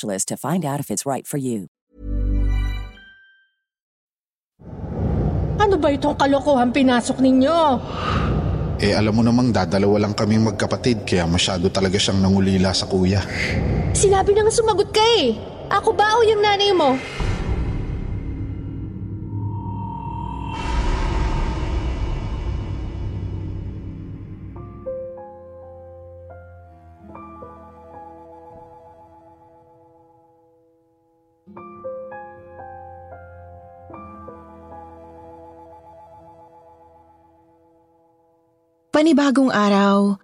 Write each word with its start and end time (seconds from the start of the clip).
to 0.00 0.36
find 0.36 0.64
out 0.64 0.80
if 0.80 0.90
it's 0.90 1.04
right 1.04 1.28
for 1.28 1.36
you. 1.36 1.68
Ano 5.62 5.78
ba 5.78 5.92
itong 5.94 6.18
kalokohan 6.18 6.74
pinasok 6.74 7.22
ninyo? 7.22 7.58
Eh 8.82 8.98
alam 8.98 9.14
mo 9.14 9.22
namang 9.22 9.54
dadalawa 9.54 10.08
lang 10.08 10.14
kaming 10.16 10.42
magkapatid 10.42 11.06
kaya 11.06 11.22
masyado 11.22 11.70
talaga 11.70 12.02
siyang 12.02 12.18
nangulila 12.18 12.74
sa 12.74 12.90
kuya. 12.90 13.22
Sinabi 13.94 14.34
na 14.34 14.42
nga 14.42 14.52
sumagot 14.52 14.90
ka 14.90 15.04
eh. 15.22 15.38
Ako 15.70 15.94
ba 15.94 16.18
o 16.18 16.26
yung 16.26 16.42
nanay 16.42 16.74
mo? 16.74 16.98
Panibagong 38.92 39.48
araw, 39.48 40.20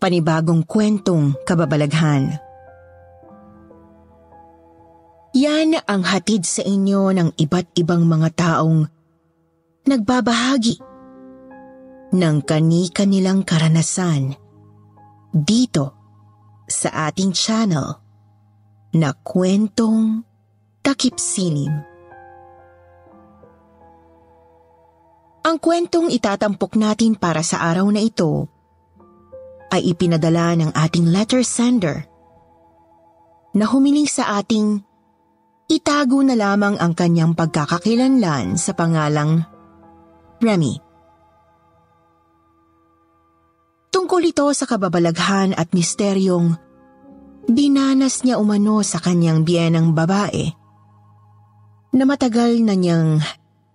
panibagong 0.00 0.64
kwentong 0.64 1.36
kababalaghan. 1.44 2.40
Yan 5.36 5.76
ang 5.84 6.00
hatid 6.00 6.48
sa 6.48 6.64
inyo 6.64 7.12
ng 7.12 7.28
iba't 7.36 7.76
ibang 7.76 8.08
mga 8.08 8.32
taong 8.32 8.88
nagbabahagi 9.84 10.80
ng 12.16 12.36
kani-kanilang 12.48 13.44
karanasan 13.44 14.32
dito 15.36 15.92
sa 16.64 17.12
ating 17.12 17.36
channel 17.36 18.00
na 18.96 19.12
kwentong 19.20 20.24
takip 20.80 21.20
silim. 21.20 21.76
Ang 25.46 25.62
kwentong 25.62 26.10
itatampok 26.10 26.74
natin 26.74 27.14
para 27.14 27.38
sa 27.46 27.62
araw 27.70 27.86
na 27.94 28.02
ito 28.02 28.50
ay 29.70 29.94
ipinadala 29.94 30.58
ng 30.58 30.70
ating 30.74 31.06
letter 31.06 31.46
sender 31.46 32.02
na 33.54 33.70
humiling 33.70 34.10
sa 34.10 34.42
ating 34.42 34.82
itago 35.70 36.18
na 36.26 36.34
lamang 36.34 36.74
ang 36.82 36.98
kanyang 36.98 37.38
pagkakakilanlan 37.38 38.58
sa 38.58 38.74
pangalang 38.74 39.46
Remy. 40.42 40.82
Tungkol 43.94 44.22
ito 44.26 44.50
sa 44.50 44.66
kababalaghan 44.66 45.54
at 45.54 45.70
misteryong 45.70 46.58
dinanas 47.46 48.26
niya 48.26 48.42
umano 48.42 48.82
sa 48.82 48.98
kanyang 48.98 49.46
biyenang 49.46 49.94
babae 49.94 50.50
na 51.94 52.02
matagal 52.02 52.58
na 52.66 52.74
niyang 52.74 53.22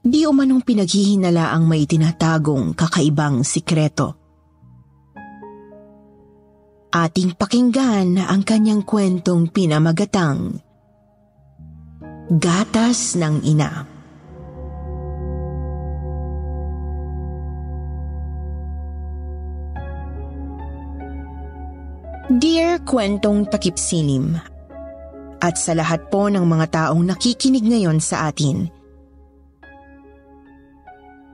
Di 0.02 0.26
umanong 0.26 0.66
pinaghihinala 0.66 1.54
ang 1.54 1.70
may 1.70 1.86
tinatagong 1.86 2.74
kakaibang 2.74 3.46
sikreto. 3.46 4.18
Ating 6.90 7.38
pakinggan 7.38 8.18
ang 8.18 8.42
kanyang 8.42 8.82
kwentong 8.82 9.54
pinamagatang 9.54 10.58
Gatas 12.34 13.14
ng 13.14 13.46
Ina. 13.46 13.72
Dear 22.32 22.82
Kwentong 22.82 23.46
Takipsilim, 23.52 24.34
at 25.44 25.56
sa 25.62 25.78
lahat 25.78 26.10
po 26.10 26.26
ng 26.32 26.48
mga 26.48 26.66
taong 26.74 27.06
nakikinig 27.06 27.70
ngayon 27.70 28.02
sa 28.02 28.34
atin– 28.34 28.66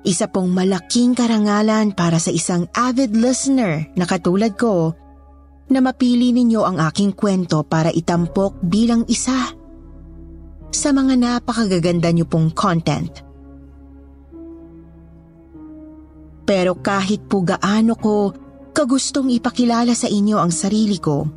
isa 0.07 0.31
pong 0.31 0.55
malaking 0.55 1.11
karangalan 1.11 1.91
para 1.91 2.15
sa 2.15 2.31
isang 2.31 2.63
avid 2.71 3.11
listener 3.11 3.91
na 3.99 4.07
katulad 4.07 4.55
ko 4.55 4.95
na 5.67 5.83
mapili 5.83 6.31
ninyo 6.31 6.63
ang 6.63 6.79
aking 6.79 7.11
kwento 7.11 7.67
para 7.67 7.91
itampok 7.91 8.55
bilang 8.63 9.03
isa 9.11 9.51
sa 10.71 10.89
mga 10.95 11.19
napakagaganda 11.19 12.07
niyo 12.15 12.23
pong 12.23 12.55
content. 12.55 13.11
Pero 16.47 16.79
kahit 16.79 17.27
po 17.27 17.43
gaano 17.43 17.99
ko 17.99 18.31
kagustong 18.71 19.27
ipakilala 19.35 19.91
sa 19.91 20.07
inyo 20.07 20.39
ang 20.39 20.55
sarili 20.55 20.95
ko, 21.03 21.27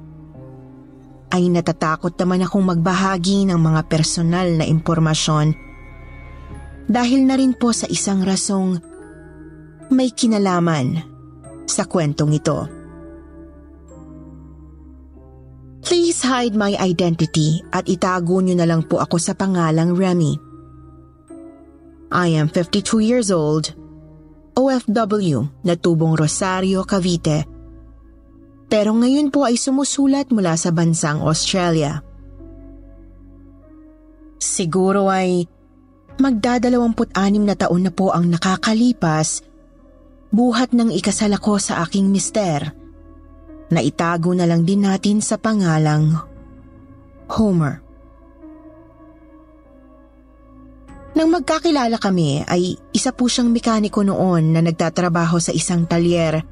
ay 1.35 1.51
natatakot 1.51 2.15
naman 2.15 2.47
akong 2.47 2.63
magbahagi 2.63 3.51
ng 3.51 3.59
mga 3.59 3.91
personal 3.91 4.47
na 4.55 4.63
impormasyon 4.63 5.70
dahil 6.91 7.23
na 7.23 7.39
rin 7.39 7.55
po 7.55 7.71
sa 7.71 7.87
isang 7.87 8.27
rasong 8.27 8.83
may 9.95 10.11
kinalaman 10.11 10.99
sa 11.71 11.87
kwentong 11.87 12.35
ito. 12.35 12.67
Please 15.87 16.23
hide 16.27 16.59
my 16.59 16.75
identity 16.83 17.63
at 17.71 17.87
itago 17.87 18.43
niyo 18.43 18.59
na 18.59 18.67
lang 18.67 18.83
po 18.83 18.99
ako 18.99 19.23
sa 19.23 19.39
pangalang 19.39 19.95
Remy. 19.95 20.39
I 22.11 22.35
am 22.35 22.51
52 22.51 23.07
years 23.07 23.31
old, 23.31 23.71
OFW 24.59 25.47
na 25.63 25.79
tubong 25.79 26.19
Rosario, 26.19 26.83
Cavite. 26.83 27.47
Pero 28.71 28.95
ngayon 28.95 29.31
po 29.31 29.47
ay 29.47 29.59
sumusulat 29.59 30.31
mula 30.31 30.59
sa 30.59 30.75
bansang 30.75 31.23
Australia. 31.23 32.03
Siguro 34.39 35.11
ay 35.11 35.47
Magdadalawamput-anim 36.19 37.45
na 37.47 37.55
taon 37.55 37.87
na 37.87 37.93
po 37.95 38.11
ang 38.11 38.27
nakakalipas 38.27 39.47
buhat 40.35 40.75
ng 40.75 40.91
ikasal 40.95 41.31
ako 41.35 41.63
sa 41.63 41.85
aking 41.87 42.11
mister 42.11 42.75
na 43.71 43.81
itago 43.83 44.35
na 44.35 44.47
lang 44.47 44.67
din 44.67 44.83
natin 44.83 45.23
sa 45.23 45.39
pangalang 45.39 46.19
Homer. 47.31 47.79
Nang 51.15 51.31
magkakilala 51.31 51.99
kami 51.99 52.43
ay 52.47 52.79
isa 52.95 53.11
po 53.11 53.27
siyang 53.27 53.51
mekaniko 53.51 54.03
noon 54.03 54.55
na 54.55 54.63
nagtatrabaho 54.63 55.39
sa 55.39 55.55
isang 55.55 55.87
talyer 55.87 56.43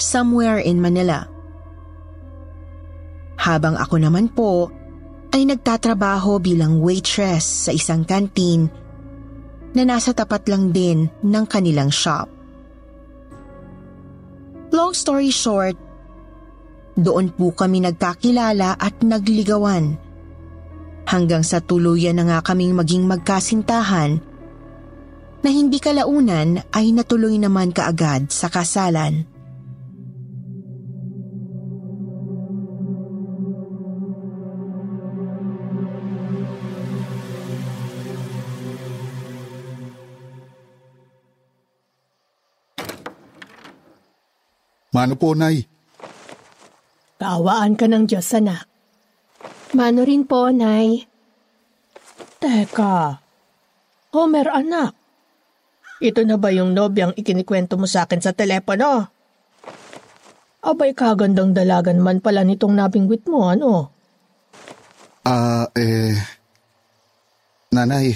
somewhere 0.00 0.60
in 0.60 0.80
Manila. 0.80 1.28
Habang 3.40 3.76
ako 3.80 3.96
naman 4.00 4.28
po 4.32 4.68
ay 5.30 5.46
nagtatrabaho 5.46 6.42
bilang 6.42 6.82
waitress 6.82 7.68
sa 7.68 7.70
isang 7.70 8.02
kantin 8.02 8.66
na 9.70 9.86
nasa 9.86 10.10
tapat 10.10 10.50
lang 10.50 10.74
din 10.74 11.06
ng 11.22 11.44
kanilang 11.46 11.94
shop. 11.94 12.26
Long 14.74 14.94
story 14.94 15.30
short, 15.30 15.78
doon 16.98 17.30
po 17.30 17.54
kami 17.54 17.82
nagkakilala 17.82 18.74
at 18.74 19.02
nagligawan. 19.02 19.94
Hanggang 21.06 21.42
sa 21.42 21.58
tuluyan 21.62 22.18
na 22.18 22.24
nga 22.26 22.38
kaming 22.42 22.74
maging 22.74 23.06
magkasintahan 23.06 24.22
na 25.40 25.48
hindi 25.48 25.78
kalaunan 25.80 26.60
ay 26.70 26.92
natuloy 26.94 27.34
naman 27.38 27.74
kaagad 27.74 28.30
sa 28.30 28.46
kasalan. 28.46 29.29
Mano 45.00 45.16
po, 45.16 45.32
Nay? 45.32 45.64
Kaawaan 47.16 47.72
ka 47.72 47.88
ng 47.88 48.04
Diyos, 48.04 48.36
anak. 48.36 48.68
Mano 49.72 50.04
rin 50.04 50.28
po, 50.28 50.52
Nay. 50.52 51.08
Teka. 52.36 53.16
Homer, 54.12 54.52
anak. 54.52 54.92
Ito 56.04 56.20
na 56.28 56.36
ba 56.36 56.52
yung 56.52 56.76
nobyang 56.76 57.16
ikinikwento 57.16 57.80
mo 57.80 57.88
sa 57.88 58.04
akin 58.04 58.20
sa 58.20 58.36
telepono? 58.36 59.08
Abay 60.68 60.92
kagandang 60.92 61.56
dalagan 61.56 62.04
man 62.04 62.20
pala 62.20 62.44
nitong 62.44 62.76
nabingwit 62.76 63.24
mo, 63.24 63.48
ano? 63.48 63.88
Ah, 65.24 65.64
eh... 65.80 66.12
Nanay, 67.72 68.12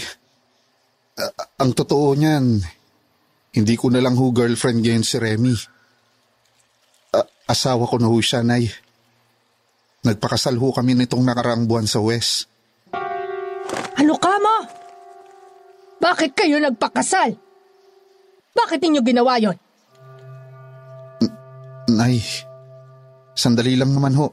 ah, 1.17 1.33
ang 1.65 1.73
totoo 1.73 2.13
niyan, 2.13 2.61
hindi 3.57 3.75
ko 3.81 3.89
na 3.89 4.05
lang 4.05 4.21
ho 4.21 4.29
girlfriend 4.37 4.85
ngayon 4.85 5.07
si 5.07 5.17
Remy. 5.17 5.74
Asawa 7.45 7.85
ko 7.85 8.01
na 8.01 8.09
ho 8.09 8.17
siya, 8.21 8.41
Nay. 8.41 8.73
Nagpakasal 10.05 10.57
ho 10.61 10.73
kami 10.73 10.97
nitong 10.97 11.25
nakaraang 11.25 11.65
buwan 11.65 11.89
sa 11.89 12.01
West. 12.01 12.49
Ano 13.97 14.17
ka 14.21 14.37
mo? 14.37 14.57
Bakit 16.01 16.37
kayo 16.37 16.61
nagpakasal? 16.61 17.37
Bakit 18.53 18.79
ninyo 18.85 19.01
ginawa 19.01 19.41
yon? 19.41 19.57
Nay, 21.89 22.21
sandali 23.33 23.77
lang 23.77 23.93
naman 23.97 24.17
ho. 24.17 24.29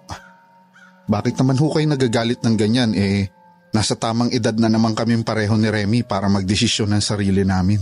Bakit 1.08 1.40
naman 1.40 1.60
ho 1.60 1.68
kayo 1.72 1.88
nagagalit 1.88 2.40
ng 2.44 2.56
ganyan 2.56 2.92
eh 2.96 3.28
nasa 3.72 3.96
tamang 3.96 4.32
edad 4.36 4.56
na 4.60 4.68
naman 4.68 4.92
kaming 4.92 5.24
pareho 5.24 5.56
ni 5.56 5.72
Remy 5.72 6.04
para 6.04 6.28
magdesisyon 6.28 6.92
ng 6.92 7.04
sarili 7.04 7.48
namin. 7.48 7.80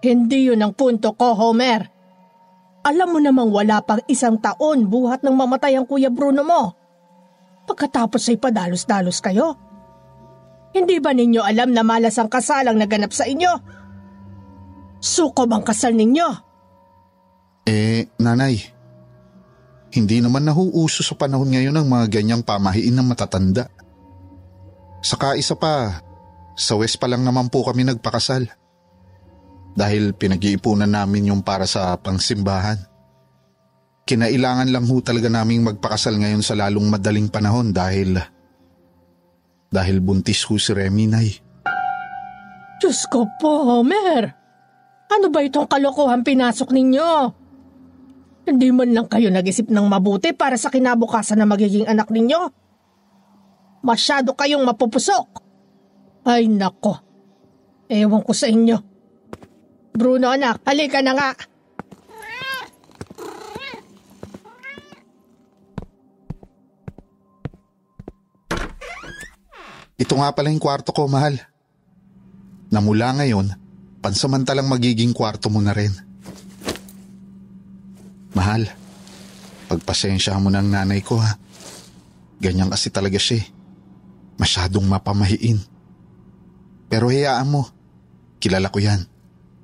Hindi 0.00 0.48
yun 0.48 0.64
ang 0.64 0.72
punto 0.72 1.12
ko, 1.12 1.36
Homer. 1.36 1.91
Alam 2.82 3.08
mo 3.14 3.18
namang 3.22 3.50
wala 3.54 3.78
pang 3.82 4.02
isang 4.10 4.42
taon 4.42 4.90
buhat 4.90 5.22
ng 5.22 5.34
mamatay 5.34 5.78
ang 5.78 5.86
Kuya 5.86 6.10
Bruno 6.10 6.42
mo. 6.42 6.74
Pagkatapos 7.62 8.26
ay 8.26 8.42
padalos-dalos 8.42 9.22
kayo. 9.22 9.54
Hindi 10.74 10.98
ba 10.98 11.14
ninyo 11.14 11.46
alam 11.46 11.70
na 11.70 11.86
malas 11.86 12.18
ang 12.18 12.26
kasalang 12.26 12.74
naganap 12.74 13.14
sa 13.14 13.22
inyo? 13.22 13.52
Suko 14.98 15.46
bang 15.46 15.62
kasal 15.62 15.94
ninyo? 15.94 16.28
Eh, 17.70 18.10
nanay, 18.18 18.58
hindi 19.94 20.18
naman 20.18 20.42
nahuuso 20.42 21.06
sa 21.06 21.14
panahon 21.14 21.54
ngayon 21.54 21.78
ang 21.78 21.86
mga 21.86 22.06
ganyang 22.18 22.42
pamahiin 22.42 22.98
ng 22.98 23.06
matatanda. 23.06 23.70
Saka 25.04 25.38
isa 25.38 25.54
pa, 25.54 26.02
sa 26.58 26.74
West 26.74 26.98
pa 26.98 27.06
lang 27.06 27.22
naman 27.22 27.46
po 27.46 27.62
kami 27.62 27.86
nagpakasal. 27.86 28.61
Dahil 29.72 30.12
pinag-iipunan 30.12 30.90
namin 30.90 31.32
yung 31.32 31.40
para 31.40 31.64
sa 31.64 31.96
pangsimbahan. 31.96 32.76
Kinailangan 34.04 34.68
lang 34.68 34.84
ho 34.84 34.96
talaga 35.00 35.30
naming 35.32 35.64
magpakasal 35.64 36.18
ngayon 36.18 36.42
sa 36.44 36.58
lalong 36.58 36.90
madaling 36.92 37.32
panahon 37.32 37.72
dahil... 37.72 38.20
Dahil 39.72 40.04
buntis 40.04 40.44
ho 40.44 40.60
si 40.60 40.76
Remy, 40.76 41.04
Nay. 41.08 41.28
Diyos 42.76 43.08
ko 43.08 43.24
po, 43.40 43.64
Homer. 43.64 44.36
Ano 45.08 45.32
ba 45.32 45.40
itong 45.40 45.64
kalokohan 45.64 46.20
pinasok 46.20 46.76
ninyo? 46.76 47.10
Hindi 48.42 48.68
man 48.74 48.90
lang 48.92 49.08
kayo 49.08 49.30
nag-isip 49.30 49.70
ng 49.70 49.86
mabuti 49.86 50.34
para 50.34 50.58
sa 50.58 50.68
kinabukasan 50.68 51.40
na 51.40 51.48
magiging 51.48 51.86
anak 51.88 52.10
ninyo. 52.10 52.52
Masyado 53.86 54.34
kayong 54.34 54.66
mapupusok. 54.66 55.40
Ay 56.26 56.50
nako. 56.50 56.98
Ewan 57.86 58.22
ko 58.26 58.32
sa 58.34 58.50
inyo. 58.50 58.91
Bruno 59.98 60.26
anak, 60.34 60.56
halika 60.66 60.98
na 61.04 61.12
nga. 61.16 61.30
Ito 70.00 70.14
nga 70.18 70.34
pala 70.34 70.50
yung 70.50 70.62
kwarto 70.62 70.90
ko, 70.90 71.06
mahal. 71.06 71.38
Na 72.72 72.80
mula 72.80 73.12
ngayon, 73.14 73.52
pansamantalang 74.02 74.66
magiging 74.66 75.12
kwarto 75.14 75.52
mo 75.52 75.60
na 75.62 75.76
rin. 75.76 75.92
Mahal, 78.32 78.64
pagpasensya 79.68 80.40
mo 80.40 80.48
ng 80.48 80.72
nanay 80.72 81.04
ko 81.04 81.20
ha. 81.20 81.36
Ganyan 82.40 82.72
kasi 82.72 82.88
talaga 82.90 83.20
siya. 83.20 83.44
eh. 83.44 83.46
Masyadong 84.40 84.88
mapamahiin. 84.88 85.60
Pero 86.90 87.12
hayaan 87.12 87.46
mo, 87.46 87.68
kilala 88.42 88.72
ko 88.72 88.82
yan. 88.82 89.06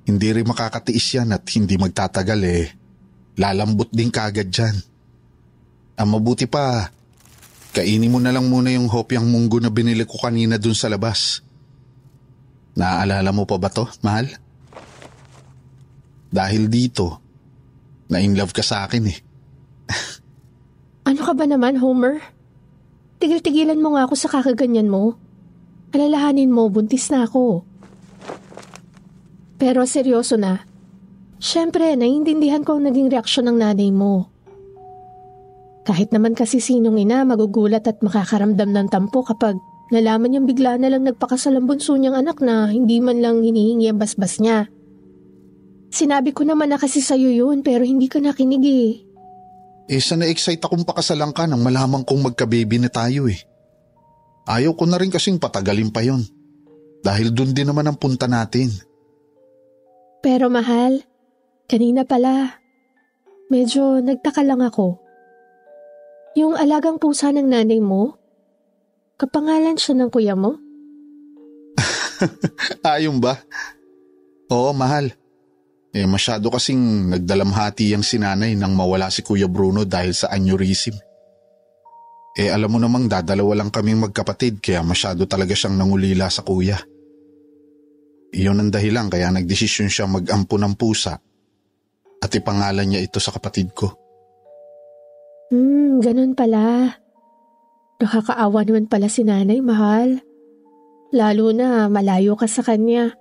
Hindi 0.09 0.33
rin 0.33 0.49
makakatiis 0.49 1.21
yan 1.21 1.37
at 1.37 1.45
hindi 1.53 1.77
magtatagal 1.77 2.41
eh. 2.41 2.65
Lalambot 3.37 3.93
din 3.93 4.09
kagad 4.09 4.49
dyan. 4.49 4.73
Ang 6.01 6.09
mabuti 6.09 6.49
pa, 6.49 6.89
kainin 7.77 8.09
mo 8.09 8.17
na 8.17 8.33
lang 8.33 8.49
muna 8.49 8.73
yung 8.73 8.89
hopyang 8.89 9.29
munggo 9.29 9.61
na 9.61 9.69
binili 9.69 10.09
ko 10.09 10.17
kanina 10.17 10.57
dun 10.57 10.73
sa 10.73 10.89
labas. 10.89 11.45
Naaalala 12.73 13.29
mo 13.29 13.45
pa 13.45 13.61
ba 13.61 13.69
to, 13.69 13.85
mahal? 14.01 14.25
Dahil 16.33 16.73
dito, 16.73 17.21
na-in 18.09 18.33
love 18.33 18.49
ka 18.49 18.65
sa 18.65 18.89
akin 18.89 19.03
eh. 19.13 19.19
Ano 21.09 21.25
ka 21.25 21.33
ba 21.33 21.45
naman, 21.49 21.77
Homer? 21.81 22.21
Tigil-tigilan 23.17 23.81
mo 23.81 23.97
nga 23.97 24.05
ako 24.05 24.13
sa 24.13 24.29
kakaganyan 24.29 24.89
mo. 24.89 25.17
Alalahanin 25.89 26.53
mo, 26.53 26.69
buntis 26.69 27.09
na 27.09 27.25
ako. 27.25 27.65
Pero 29.59 29.83
seryoso 29.83 30.39
na. 30.39 30.63
Siyempre, 31.39 31.93
naiintindihan 31.99 32.63
ko 32.63 32.79
ang 32.79 32.87
naging 32.87 33.11
reaksyon 33.11 33.51
ng 33.51 33.57
nanay 33.59 33.91
mo. 33.91 34.31
Kahit 35.83 36.15
naman 36.15 36.35
kasi 36.35 36.63
sinong 36.63 36.99
ina 36.99 37.27
magugulat 37.27 37.83
at 37.87 37.99
makakaramdam 37.99 38.71
ng 38.71 38.87
tampo 38.87 39.23
kapag 39.23 39.59
nalaman 39.89 40.31
niyang 40.31 40.47
bigla 40.47 40.77
na 40.77 40.91
lang 40.91 41.03
nagpakasal 41.03 41.57
ang 41.57 41.65
bunso 41.65 41.97
niyang 41.97 42.19
anak 42.19 42.39
na 42.39 42.69
hindi 42.69 43.01
man 43.03 43.19
lang 43.19 43.41
hinihingi 43.41 43.89
ang 43.89 43.99
basbas 43.99 44.37
niya. 44.37 44.69
Sinabi 45.89 46.31
ko 46.31 46.45
naman 46.45 46.69
na 46.69 46.77
kasi 46.77 47.01
sa'yo 47.01 47.33
yun 47.33 47.65
pero 47.65 47.81
hindi 47.81 48.05
ka 48.05 48.21
nakinig 48.21 48.63
eh. 48.63 48.91
Eh 49.89 49.97
sa 49.97 50.13
na-excite 50.13 50.61
akong 50.61 50.85
pakasalan 50.85 51.33
ka 51.33 51.49
nang 51.49 51.65
malaman 51.65 52.05
kong 52.05 52.29
magka-baby 52.29 52.77
na 52.77 52.93
tayo 52.93 53.25
eh. 53.25 53.41
Ayaw 54.45 54.77
ko 54.77 54.85
na 54.85 55.01
rin 55.01 55.09
kasing 55.09 55.41
patagalin 55.41 55.89
pa 55.89 56.05
yon. 56.05 56.21
Dahil 57.01 57.33
dun 57.33 57.57
din 57.57 57.65
naman 57.65 57.89
ang 57.89 57.97
punta 57.97 58.29
natin. 58.29 58.69
Pero 60.19 60.51
mahal, 60.51 61.07
kanina 61.71 62.03
pala, 62.03 62.59
medyo 63.47 64.03
nagtaka 64.03 64.43
lang 64.43 64.59
ako. 64.59 64.99
Yung 66.35 66.59
alagang 66.59 66.99
pusa 66.99 67.31
ng 67.31 67.47
nanay 67.47 67.79
mo, 67.79 68.19
kapangalan 69.15 69.79
siya 69.79 69.95
ng 69.95 70.09
kuya 70.11 70.35
mo? 70.35 70.59
Ayong 72.83 73.23
ba? 73.23 73.39
Oo, 74.51 74.75
mahal. 74.75 75.15
Eh 75.89 76.05
masyado 76.05 76.53
kasing 76.53 77.09
nagdalamhati 77.17 77.97
ang 77.97 78.05
sinanay 78.05 78.53
nang 78.53 78.77
mawala 78.77 79.09
si 79.09 79.25
Kuya 79.25 79.49
Bruno 79.49 79.89
dahil 79.89 80.13
sa 80.13 80.29
aneurysm. 80.29 80.93
Eh 82.37 82.53
alam 82.53 82.69
mo 82.69 82.77
namang 82.77 83.09
dadalawa 83.09 83.57
lang 83.57 83.73
kaming 83.73 84.05
magkapatid 84.05 84.61
kaya 84.61 84.85
masyado 84.85 85.25
talaga 85.25 85.57
siyang 85.57 85.81
nangulila 85.81 86.29
sa 86.29 86.45
kuya. 86.45 86.77
Iyon 88.29 88.61
ang 88.61 88.69
dahilan 88.69 89.09
kaya 89.09 89.33
nagdesisyon 89.33 89.89
siya 89.89 90.05
mag-ampo 90.05 90.61
ng 90.61 90.77
pusa 90.77 91.17
at 92.19 92.31
ipangalan 92.35 92.85
niya 92.85 93.01
ito 93.01 93.17
sa 93.17 93.33
kapatid 93.33 93.73
ko. 93.73 93.89
Hmm, 95.49 95.97
ganun 95.97 96.37
pala. 96.37 96.93
Nakakaawa 97.99 98.63
naman 98.63 98.85
pala 98.85 99.09
si 99.09 99.25
nanay, 99.25 99.59
mahal. 99.65 100.21
Lalo 101.09 101.49
na 101.51 101.89
malayo 101.89 102.37
ka 102.37 102.45
sa 102.45 102.61
kanya. 102.61 103.17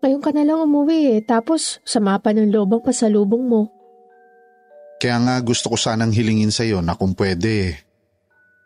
Ngayon 0.00 0.22
ka 0.22 0.30
na 0.30 0.46
lang 0.46 0.62
umuwi 0.62 1.18
eh, 1.18 1.20
tapos 1.24 1.82
sama 1.82 2.20
pa 2.22 2.30
ng 2.30 2.54
loob 2.54 2.78
ang 2.78 2.84
pasalubong 2.86 3.44
mo. 3.44 3.62
Kaya 5.02 5.18
nga 5.26 5.34
gusto 5.42 5.74
ko 5.74 5.76
sanang 5.76 6.14
hilingin 6.14 6.54
sa 6.54 6.62
iyo 6.62 6.78
na 6.84 6.94
kung 6.94 7.18
pwede, 7.18 7.82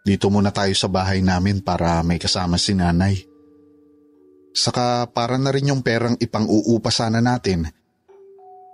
dito 0.04 0.28
muna 0.28 0.52
tayo 0.52 0.74
sa 0.76 0.92
bahay 0.92 1.24
namin 1.24 1.64
para 1.64 2.04
may 2.04 2.20
kasama 2.20 2.60
si 2.60 2.76
nanay. 2.76 3.16
Saka 4.52 5.06
para 5.12 5.36
na 5.36 5.54
rin 5.54 5.70
yung 5.70 5.82
perang 5.84 6.16
ipang-uupa 6.18 6.90
sana 6.90 7.22
natin, 7.22 7.68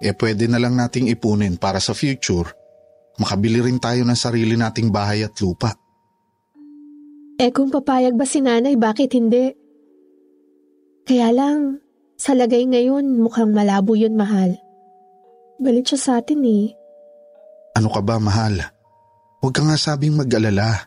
eh 0.00 0.14
pwede 0.16 0.48
na 0.48 0.58
lang 0.58 0.74
nating 0.76 1.10
ipunin 1.12 1.56
para 1.56 1.78
sa 1.78 1.92
future, 1.92 2.50
makabili 3.20 3.62
rin 3.62 3.78
tayo 3.78 4.02
ng 4.02 4.18
sarili 4.18 4.54
nating 4.58 4.90
bahay 4.90 5.24
at 5.24 5.34
lupa. 5.38 5.74
Eh 7.34 7.50
kung 7.50 7.70
papayag 7.70 8.14
ba 8.14 8.22
si 8.22 8.38
nanay, 8.38 8.78
bakit 8.78 9.10
hindi? 9.18 9.50
Kaya 11.04 11.34
lang, 11.34 11.82
sa 12.14 12.32
lagay 12.32 12.64
ngayon 12.64 13.18
mukhang 13.18 13.50
malabo 13.50 13.98
yun, 13.98 14.14
mahal. 14.14 14.54
Galit 15.58 15.90
siya 15.90 15.98
sa 15.98 16.12
atin 16.22 16.40
eh. 16.46 16.72
Ano 17.74 17.90
ka 17.90 18.00
ba, 18.00 18.22
mahal? 18.22 18.62
Huwag 19.42 19.52
ka 19.52 19.66
nga 19.66 19.76
sabing 19.76 20.14
mag-alala. 20.14 20.86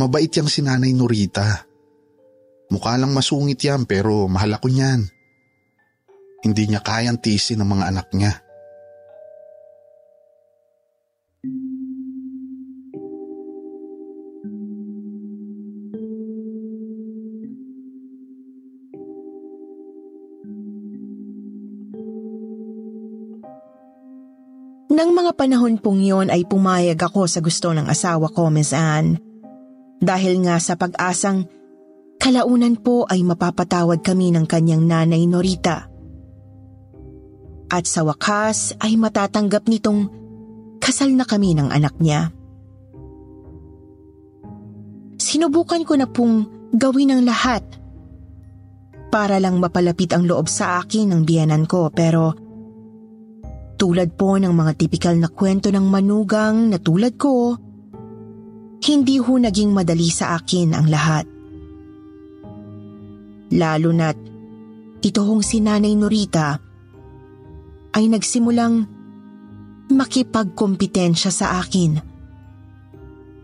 Mabait 0.00 0.32
yang 0.32 0.48
si 0.48 0.64
Nanay 0.64 0.96
Norita. 0.96 1.67
Mukha 2.68 3.00
lang 3.00 3.16
masungit 3.16 3.64
yan 3.64 3.88
pero 3.88 4.28
mahal 4.28 4.52
ako 4.60 4.68
niyan. 4.68 5.08
Hindi 6.44 6.68
niya 6.68 6.84
kayang 6.84 7.18
tiisin 7.18 7.64
ng 7.64 7.68
mga 7.68 7.84
anak 7.88 8.08
niya. 8.12 8.32
Nang 24.88 25.14
mga 25.14 25.38
panahon 25.38 25.78
pong 25.78 26.02
yon 26.02 26.26
ay 26.26 26.42
pumayag 26.42 26.98
ako 26.98 27.30
sa 27.30 27.38
gusto 27.38 27.70
ng 27.70 27.86
asawa 27.86 28.34
ko, 28.34 28.50
Miss 28.50 28.74
Anne. 28.74 29.14
Dahil 30.02 30.42
nga 30.42 30.58
sa 30.58 30.74
pag-asang 30.74 31.46
kalaunan 32.18 32.76
po 32.76 33.06
ay 33.06 33.22
mapapatawad 33.22 34.02
kami 34.02 34.34
ng 34.34 34.44
kanyang 34.44 34.84
nanay 34.84 35.24
Norita. 35.24 35.86
At 37.68 37.84
sa 37.86 38.02
wakas 38.04 38.74
ay 38.82 38.98
matatanggap 38.98 39.64
nitong 39.70 40.10
kasal 40.82 41.14
na 41.14 41.24
kami 41.24 41.54
ng 41.54 41.68
anak 41.70 41.94
niya. 42.02 42.32
Sinubukan 45.18 45.84
ko 45.84 45.94
na 45.94 46.08
pong 46.08 46.48
gawin 46.72 47.12
ang 47.12 47.22
lahat 47.24 47.62
para 49.08 49.40
lang 49.40 49.60
mapalapit 49.60 50.12
ang 50.12 50.24
loob 50.24 50.48
sa 50.48 50.80
akin 50.80 51.12
ng 51.12 51.22
biyanan 51.24 51.64
ko 51.64 51.88
pero 51.92 52.36
tulad 53.78 54.18
po 54.18 54.34
ng 54.36 54.50
mga 54.50 54.72
tipikal 54.74 55.14
na 55.14 55.30
kwento 55.30 55.70
ng 55.70 55.86
manugang 55.86 56.66
na 56.66 56.82
tulad 56.82 57.14
ko, 57.14 57.54
hindi 58.82 59.16
ho 59.22 59.32
naging 59.38 59.70
madali 59.70 60.10
sa 60.10 60.34
akin 60.34 60.74
ang 60.74 60.90
lahat. 60.90 61.37
Lalo 63.54 63.90
na't 63.96 64.18
ito 65.00 65.20
hong 65.24 65.40
si 65.40 65.62
Nanay 65.62 65.94
Norita 65.94 66.58
ay 67.96 68.04
nagsimulang 68.10 68.84
makipagkompetensya 69.88 71.32
sa 71.32 71.62
akin 71.62 71.96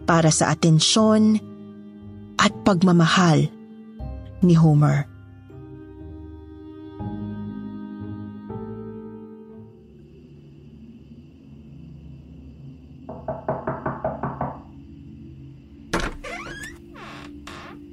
para 0.05 0.29
sa 0.29 0.53
atensyon 0.53 1.41
at 2.37 2.53
pagmamahal 2.67 3.49
ni 4.45 4.53
Homer. 4.53 5.09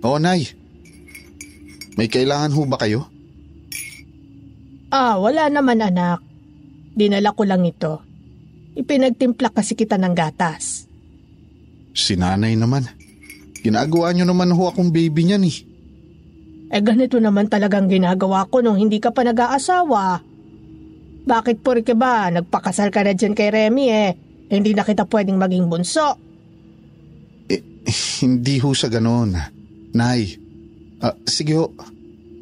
Oo, 0.01 0.17
Nay. 0.17 0.60
May 2.01 2.09
kailangan 2.09 2.49
ho 2.57 2.65
ba 2.65 2.81
kayo? 2.81 3.05
Ah, 4.89 5.21
wala 5.21 5.53
naman 5.53 5.85
anak. 5.85 6.25
Dinala 6.97 7.29
ko 7.29 7.45
lang 7.45 7.61
ito. 7.61 8.01
Ipinagtimpla 8.73 9.53
kasi 9.53 9.77
kita 9.77 10.01
ng 10.01 10.17
gatas. 10.17 10.89
Si 11.93 12.17
nanay 12.17 12.57
naman. 12.57 12.89
Ginagawa 13.61 14.17
niyo 14.17 14.25
naman 14.25 14.49
ho 14.49 14.65
akong 14.65 14.89
baby 14.89 15.29
niyan 15.29 15.45
eh. 15.45 15.57
Eh 16.73 16.81
ganito 16.81 17.21
naman 17.21 17.45
talagang 17.45 17.85
ginagawa 17.85 18.49
ko 18.49 18.65
nung 18.65 18.81
hindi 18.81 18.97
ka 18.97 19.13
pa 19.13 19.21
nag-aasawa. 19.21 20.25
Bakit 21.21 21.61
porke 21.61 21.93
ba 21.93 22.33
nagpakasal 22.33 22.89
ka 22.89 23.05
na 23.05 23.13
dyan 23.13 23.37
kay 23.37 23.53
Remy 23.53 23.85
eh, 23.93 24.17
hindi 24.49 24.73
na 24.73 24.81
kita 24.81 25.05
pwedeng 25.05 25.37
maging 25.37 25.69
bunso. 25.69 26.17
Eh, 27.45 27.61
hindi 28.25 28.57
ho 28.57 28.73
sa 28.73 28.89
ganon. 28.89 29.37
Nay, 29.93 30.40
ah, 31.01 31.17
sige 31.25 31.57
ho, 31.57 31.73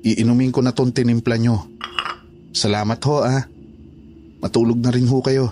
iinumin 0.03 0.51
ko 0.51 0.59
na 0.59 0.75
tong 0.75 0.91
tinimpla 0.91 1.35
nyo. 1.39 1.65
Salamat 2.51 2.99
ho 3.07 3.15
ah. 3.23 3.43
Matulog 4.39 4.79
na 4.79 4.91
rin 4.91 5.07
ho 5.07 5.19
kayo. 5.19 5.51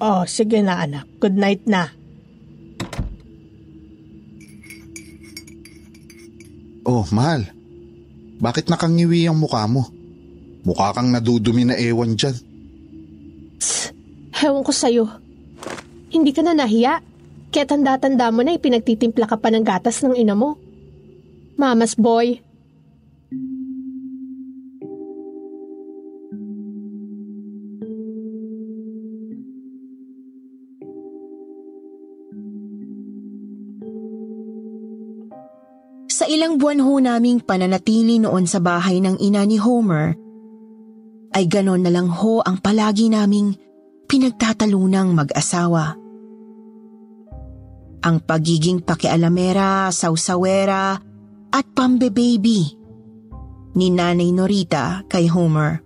Oh, 0.00 0.24
sige 0.24 0.64
na 0.64 0.80
anak. 0.80 1.04
Good 1.20 1.36
night 1.36 1.64
na. 1.68 1.92
Oh, 6.88 7.04
mahal. 7.12 7.44
Bakit 8.40 8.72
nakangiwi 8.72 9.28
ang 9.28 9.36
mukha 9.36 9.68
mo? 9.68 9.92
Mukha 10.64 10.96
kang 10.96 11.12
nadudumi 11.12 11.68
na 11.68 11.76
ewan 11.76 12.16
dyan. 12.16 12.36
Tss, 13.60 13.92
hewan 14.40 14.64
ko 14.64 14.72
sa'yo. 14.72 15.04
Hindi 16.08 16.32
ka 16.32 16.40
na 16.40 16.56
nahiya. 16.56 17.04
Kaya 17.52 17.64
tanda-tanda 17.68 18.32
mo 18.32 18.40
na 18.40 18.56
ipinagtitimpla 18.56 19.28
ka 19.28 19.36
pa 19.36 19.52
ng 19.52 19.64
gatas 19.64 20.00
ng 20.00 20.16
ina 20.16 20.32
mo. 20.32 20.56
Mamas 21.60 21.92
boy. 21.92 22.40
Sa 36.08 36.24
ilang 36.24 36.56
buwan 36.56 36.80
ho 36.80 36.96
naming 36.96 37.44
pananatili 37.44 38.16
noon 38.16 38.48
sa 38.48 38.64
bahay 38.64 39.04
ng 39.04 39.20
ina 39.20 39.44
ni 39.44 39.60
Homer, 39.60 40.16
ay 41.36 41.44
ganon 41.44 41.84
na 41.84 41.92
lang 41.92 42.08
ho 42.08 42.40
ang 42.40 42.56
palagi 42.56 43.12
naming 43.12 43.52
pinagtatalunang 44.08 45.12
mag-asawa. 45.12 45.92
Ang 48.00 48.16
pagiging 48.24 48.80
pakialamera, 48.80 49.92
sausawera 49.92 51.09
at 51.50 51.66
pambe-baby 51.74 52.78
ni 53.74 53.86
Nanay 53.90 54.30
Norita 54.34 55.06
kay 55.06 55.30
Homer. 55.30 55.82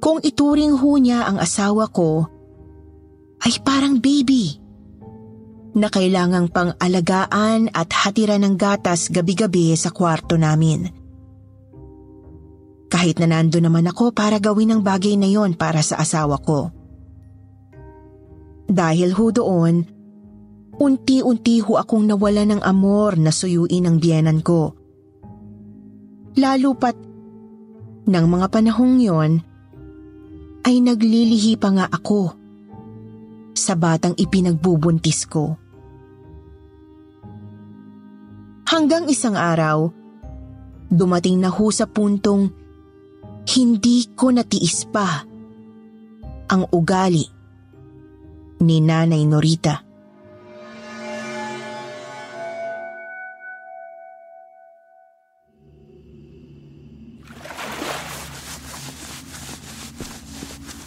Kung 0.00 0.18
ituring 0.24 0.80
ho 0.80 0.90
niya 0.96 1.28
ang 1.28 1.36
asawa 1.36 1.86
ko, 1.92 2.24
ay 3.44 3.54
parang 3.60 4.00
baby 4.00 4.56
na 5.76 5.86
kailangang 5.86 6.50
pang 6.50 6.74
alagaan 6.80 7.70
at 7.70 7.92
hatiran 7.94 8.42
ng 8.42 8.54
gatas 8.58 9.12
gabi-gabi 9.12 9.76
sa 9.78 9.94
kwarto 9.94 10.34
namin. 10.34 10.90
Kahit 12.90 13.22
na 13.22 13.30
nando 13.30 13.62
naman 13.62 13.86
ako 13.86 14.10
para 14.10 14.42
gawin 14.42 14.74
ang 14.74 14.82
bagay 14.82 15.14
na 15.14 15.30
yon 15.30 15.54
para 15.54 15.78
sa 15.78 16.02
asawa 16.02 16.42
ko. 16.42 16.74
Dahil 18.66 19.14
ho 19.14 19.30
doon, 19.30 19.86
unti-unti 20.80 21.60
ho 21.60 21.76
akong 21.76 22.08
nawala 22.08 22.48
ng 22.48 22.64
amor 22.64 23.20
na 23.20 23.28
suyuin 23.28 23.84
ang 23.84 24.00
biyanan 24.00 24.40
ko. 24.40 24.72
Lalo 26.40 26.72
pat, 26.72 26.96
ng 28.08 28.26
mga 28.26 28.46
panahong 28.48 28.96
yon, 28.96 29.32
ay 30.64 30.80
naglilihi 30.80 31.60
pa 31.60 31.68
nga 31.76 31.86
ako 31.86 32.32
sa 33.52 33.76
batang 33.76 34.16
ipinagbubuntis 34.16 35.28
ko. 35.28 35.60
Hanggang 38.64 39.04
isang 39.10 39.36
araw, 39.36 39.92
dumating 40.88 41.42
na 41.42 41.52
ho 41.52 41.68
sa 41.68 41.84
puntong 41.84 42.48
hindi 43.52 44.08
ko 44.16 44.32
natiis 44.32 44.88
pa 44.88 45.26
ang 46.50 46.62
ugali 46.72 47.26
ni 48.62 48.78
Nanay 48.80 49.26
Norita. 49.26 49.89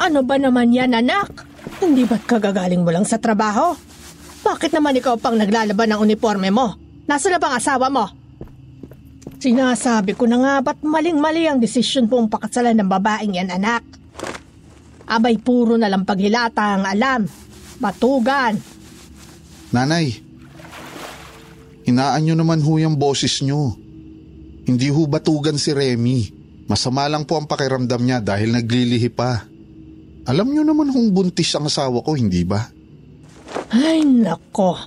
Ano 0.03 0.19
ba 0.19 0.35
naman 0.35 0.75
yan 0.75 0.91
anak? 0.91 1.47
Hindi 1.79 2.03
ba't 2.03 2.27
kagagaling 2.27 2.83
mo 2.83 2.91
lang 2.91 3.07
sa 3.07 3.15
trabaho? 3.23 3.71
Bakit 4.43 4.75
naman 4.75 4.99
ikaw 4.99 5.15
pang 5.15 5.39
naglalaban 5.39 5.95
ng 5.95 6.03
uniforme 6.03 6.51
mo? 6.51 6.75
Nasa 7.07 7.31
na 7.31 7.39
bang 7.39 7.55
asawa 7.55 7.87
mo? 7.87 8.11
Sinasabi 9.39 10.11
ko 10.19 10.27
na 10.27 10.43
nga 10.43 10.53
ba't 10.59 10.83
maling-mali 10.83 11.47
ang 11.47 11.63
desisyon 11.63 12.11
pong 12.11 12.27
pakasalan 12.27 12.75
ng 12.75 12.91
babaeng 12.91 13.31
yan 13.31 13.47
anak? 13.47 13.79
Abay 15.07 15.39
puro 15.39 15.79
na 15.79 15.87
lang 15.87 16.03
paghilata 16.03 16.75
ang 16.75 16.83
alam. 16.83 17.23
Batugan. 17.79 18.59
Nanay, 19.71 20.19
hinaan 21.87 22.27
nyo 22.27 22.35
naman 22.35 22.59
ho 22.59 22.75
yung 22.75 22.99
boses 22.99 23.39
nyo. 23.39 23.71
Hindi 24.67 24.91
ho 24.91 25.07
batugan 25.07 25.55
si 25.55 25.71
Remy. 25.71 26.19
Masama 26.67 27.07
lang 27.07 27.23
po 27.23 27.39
ang 27.39 27.47
pakiramdam 27.47 28.03
niya 28.03 28.19
dahil 28.19 28.51
naglilihi 28.51 29.07
pa. 29.07 29.52
Alam 30.23 30.55
nyo 30.55 30.63
naman 30.63 30.87
hong 30.87 31.11
buntis 31.11 31.51
ang 31.55 31.67
asawa 31.67 31.99
ko, 31.99 32.15
hindi 32.15 32.47
ba? 32.47 32.63
Ay 33.75 34.07
nako. 34.07 34.79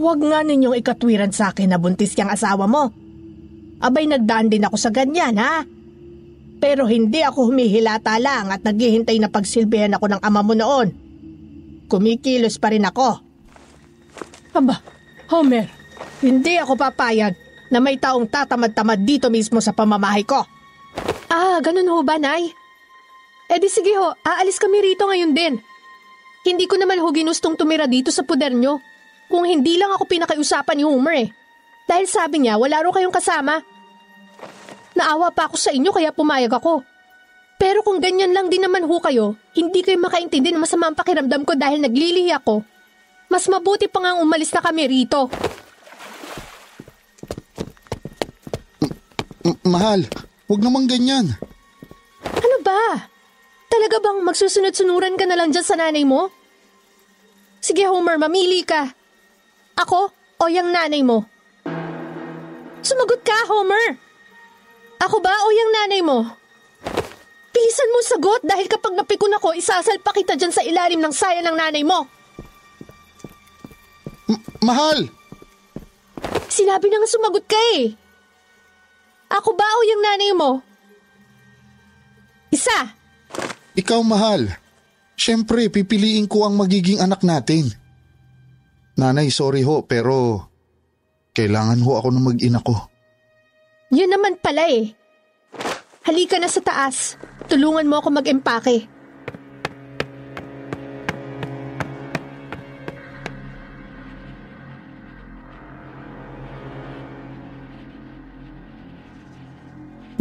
Huwag 0.00 0.18
nga 0.18 0.42
ninyong 0.42 0.82
ikatwiran 0.82 1.30
sa 1.30 1.54
akin 1.54 1.70
na 1.70 1.78
buntis 1.78 2.16
kang 2.18 2.32
asawa 2.32 2.66
mo. 2.66 2.90
Abay 3.78 4.10
nagdaan 4.10 4.50
din 4.50 4.66
ako 4.66 4.76
sa 4.78 4.90
ganyan 4.90 5.38
ha. 5.38 5.62
Pero 6.62 6.86
hindi 6.86 7.22
ako 7.22 7.50
humihilata 7.50 8.18
lang 8.18 8.50
at 8.50 8.62
naghihintay 8.62 9.18
na 9.18 9.30
pagsilbihan 9.30 9.94
ako 9.98 10.06
ng 10.10 10.22
ama 10.22 10.42
mo 10.42 10.54
noon. 10.54 10.88
Kumikilos 11.90 12.58
pa 12.58 12.70
rin 12.70 12.86
ako. 12.86 13.18
Aba, 14.54 14.78
Homer, 15.30 15.66
hindi 16.22 16.58
ako 16.58 16.78
papayag 16.78 17.34
na 17.70 17.78
may 17.82 17.98
taong 17.98 18.30
tatamad-tamad 18.30 19.02
dito 19.02 19.30
mismo 19.30 19.58
sa 19.58 19.74
pamamahay 19.74 20.22
ko. 20.22 20.44
Ah, 21.32 21.58
ganun 21.64 21.88
ho 21.88 22.04
ba, 22.04 22.20
Nay? 22.20 22.52
Eh 23.52 23.60
di 23.60 23.68
sige 23.68 23.92
ho, 24.00 24.16
aalis 24.24 24.56
kami 24.56 24.80
rito 24.80 25.04
ngayon 25.04 25.36
din. 25.36 25.60
Hindi 26.48 26.64
ko 26.64 26.80
naman 26.80 26.96
ho 27.04 27.12
ginustong 27.12 27.52
tumira 27.52 27.84
dito 27.84 28.08
sa 28.08 28.24
puder 28.24 28.56
nyo. 28.56 28.80
Kung 29.28 29.44
hindi 29.44 29.76
lang 29.76 29.92
ako 29.92 30.08
pinakiusapan 30.08 30.80
ni 30.80 30.84
Homer 30.88 31.14
eh. 31.20 31.28
Dahil 31.84 32.08
sabi 32.08 32.40
niya, 32.40 32.56
wala 32.56 32.80
ro 32.80 32.96
kayong 32.96 33.12
kasama. 33.12 33.60
Naawa 34.96 35.28
pa 35.36 35.52
ako 35.52 35.60
sa 35.60 35.68
inyo 35.68 35.92
kaya 35.92 36.16
pumayag 36.16 36.56
ako. 36.56 36.80
Pero 37.60 37.84
kung 37.84 38.00
ganyan 38.00 38.32
lang 38.32 38.48
din 38.48 38.64
naman 38.64 38.88
ho 38.88 38.96
kayo, 39.04 39.36
hindi 39.52 39.84
kayo 39.84 40.00
makaintindi 40.00 40.48
na 40.50 40.64
masama 40.64 40.88
ang 40.88 40.96
pakiramdam 40.96 41.44
ko 41.44 41.52
dahil 41.52 41.84
naglilihi 41.84 42.32
ako. 42.32 42.64
Mas 43.28 43.44
mabuti 43.52 43.84
pa 43.86 44.00
nga 44.00 44.16
umalis 44.16 44.48
na 44.56 44.64
kami 44.64 44.88
rito. 44.88 45.28
M- 49.44 49.60
mahal, 49.68 50.08
wag 50.48 50.60
naman 50.64 50.88
ganyan. 50.88 51.36
Ano 52.24 52.56
ba? 52.64 53.11
Talaga 53.72 54.04
bang 54.04 54.20
magsusunod-sunuran 54.20 55.16
ka 55.16 55.24
na 55.24 55.32
lang 55.32 55.48
dyan 55.48 55.64
sa 55.64 55.80
nanay 55.80 56.04
mo? 56.04 56.28
Sige 57.64 57.88
Homer, 57.88 58.20
mamili 58.20 58.60
ka. 58.68 58.92
Ako 59.80 60.12
o 60.12 60.44
yung 60.52 60.68
nanay 60.68 61.00
mo? 61.00 61.24
Sumagot 62.84 63.24
ka, 63.24 63.48
Homer! 63.48 63.96
Ako 65.00 65.24
ba 65.24 65.32
o 65.32 65.48
yung 65.48 65.72
nanay 65.72 66.04
mo? 66.04 66.20
Bilisan 67.56 67.92
mo 67.96 68.04
sagot 68.04 68.44
dahil 68.44 68.68
kapag 68.68 68.92
napikon 68.92 69.32
ako, 69.40 69.56
isasalpa 69.56 70.12
kita 70.12 70.36
dyan 70.36 70.52
sa 70.52 70.60
ilalim 70.60 71.00
ng 71.00 71.14
saya 71.16 71.40
ng 71.40 71.56
nanay 71.56 71.80
mo. 71.80 72.04
M- 74.28 74.44
mahal! 74.60 75.08
Sinabi 76.52 76.92
na 76.92 77.00
nga 77.00 77.08
sumagot 77.08 77.48
ka 77.48 77.56
eh. 77.80 77.96
Ako 79.32 79.56
ba 79.56 79.64
o 79.64 79.86
yung 79.88 80.04
nanay 80.04 80.36
mo? 80.36 80.60
Isa! 82.52 83.00
Ikaw 83.72 84.00
mahal. 84.04 84.52
Siyempre, 85.16 85.72
pipiliin 85.72 86.28
ko 86.28 86.44
ang 86.44 86.60
magiging 86.60 87.00
anak 87.00 87.24
natin. 87.24 87.72
Nanay, 89.00 89.32
sorry 89.32 89.64
ho, 89.64 89.88
pero 89.88 90.44
kailangan 91.32 91.80
ho 91.80 91.90
ako 91.96 92.08
ng 92.12 92.24
mag-ina 92.28 92.60
ko. 92.60 92.76
Yun 93.92 94.12
naman 94.12 94.36
pala 94.40 94.68
eh. 94.68 94.92
Halika 96.04 96.36
na 96.36 96.48
sa 96.52 96.60
taas. 96.60 97.16
Tulungan 97.48 97.88
mo 97.88 98.00
ako 98.00 98.08
mag-empake. 98.12 98.88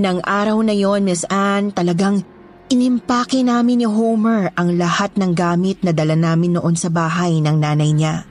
Nang 0.01 0.23
araw 0.23 0.57
na 0.65 0.73
yon, 0.73 1.05
Miss 1.05 1.27
Anne, 1.29 1.75
talagang 1.75 2.25
inimpake 2.71 3.43
namin 3.43 3.83
ni 3.83 3.87
Homer 3.87 4.55
ang 4.55 4.79
lahat 4.79 5.19
ng 5.19 5.35
gamit 5.35 5.83
na 5.83 5.91
dala 5.91 6.15
namin 6.15 6.55
noon 6.55 6.79
sa 6.79 6.87
bahay 6.87 7.43
ng 7.43 7.57
nanay 7.59 7.91
niya. 7.91 8.23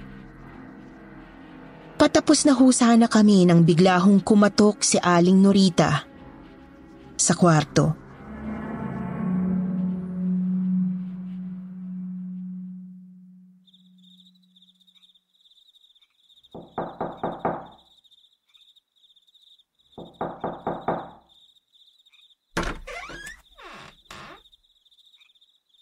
Patapos 2.00 2.48
na 2.48 2.56
ho 2.56 2.64
sana 2.72 3.12
kami 3.12 3.44
nang 3.44 3.60
bigla 3.60 4.00
hong 4.00 4.24
kumatok 4.24 4.80
si 4.80 4.96
Aling 4.96 5.36
Norita 5.36 6.08
sa 7.12 7.36
kwarto. 7.36 7.99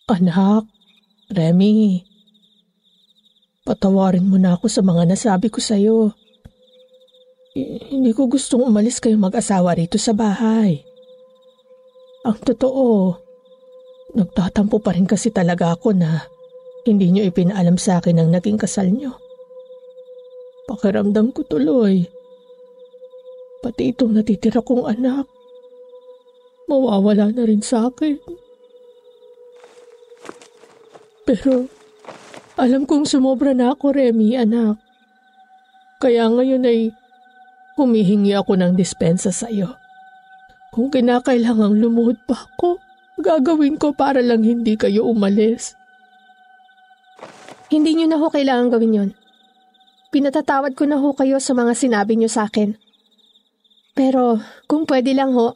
Anak, 0.08 0.64
Remy, 1.28 2.00
patawarin 3.68 4.24
mo 4.24 4.40
na 4.40 4.56
ako 4.56 4.64
sa 4.72 4.80
mga 4.80 5.04
nasabi 5.04 5.52
ko 5.52 5.60
sa'yo. 5.60 6.16
I- 7.52 7.92
hindi 7.92 8.16
ko 8.16 8.24
gustong 8.24 8.64
umalis 8.64 9.04
kayo 9.04 9.20
mag-asawa 9.20 9.76
rito 9.76 10.00
sa 10.00 10.16
bahay. 10.16 10.80
Ang 12.24 12.40
totoo, 12.40 13.20
nagtatampo 14.16 14.80
pa 14.80 14.96
rin 14.96 15.04
kasi 15.04 15.28
talaga 15.28 15.76
ako 15.76 15.92
na 15.92 16.24
hindi 16.88 17.12
nyo 17.12 17.28
ipinaalam 17.28 17.76
sa 17.76 18.00
akin 18.00 18.16
ang 18.16 18.32
naging 18.32 18.56
kasal 18.56 18.88
nyo. 18.88 19.12
Pakiramdam 20.72 21.36
ko 21.36 21.44
tuloy. 21.44 22.08
Pati 23.60 23.92
itong 23.92 24.16
natitira 24.16 24.64
kong 24.64 24.88
anak, 24.88 25.28
mawawala 26.64 27.28
na 27.28 27.44
rin 27.44 27.60
sa 27.60 27.92
akin. 27.92 28.47
Pero 31.28 31.68
alam 32.56 32.88
kong 32.88 33.04
sumobra 33.04 33.52
na 33.52 33.76
ako, 33.76 33.92
Remy, 33.92 34.40
anak. 34.40 34.80
Kaya 36.00 36.24
ngayon 36.32 36.64
ay 36.64 36.96
humihingi 37.76 38.32
ako 38.32 38.56
ng 38.56 38.72
dispensa 38.72 39.28
sa 39.28 39.52
iyo. 39.52 39.76
Kung 40.72 40.88
kinakailangang 40.88 41.76
lumuhod 41.76 42.16
pa 42.24 42.48
ako, 42.48 42.80
gagawin 43.20 43.76
ko 43.76 43.92
para 43.92 44.24
lang 44.24 44.40
hindi 44.40 44.80
kayo 44.80 45.04
umalis. 45.04 45.76
Hindi 47.68 48.00
nyo 48.00 48.06
na 48.08 48.16
ho 48.16 48.32
kailangan 48.32 48.72
gawin 48.72 48.96
yon. 48.96 49.10
Pinatatawad 50.08 50.72
ko 50.72 50.88
na 50.88 50.96
ho 50.96 51.12
kayo 51.12 51.36
sa 51.44 51.52
mga 51.52 51.76
sinabi 51.76 52.16
nyo 52.16 52.32
sa 52.32 52.48
akin. 52.48 52.72
Pero 53.92 54.40
kung 54.64 54.88
pwede 54.88 55.12
lang 55.12 55.36
ho, 55.36 55.52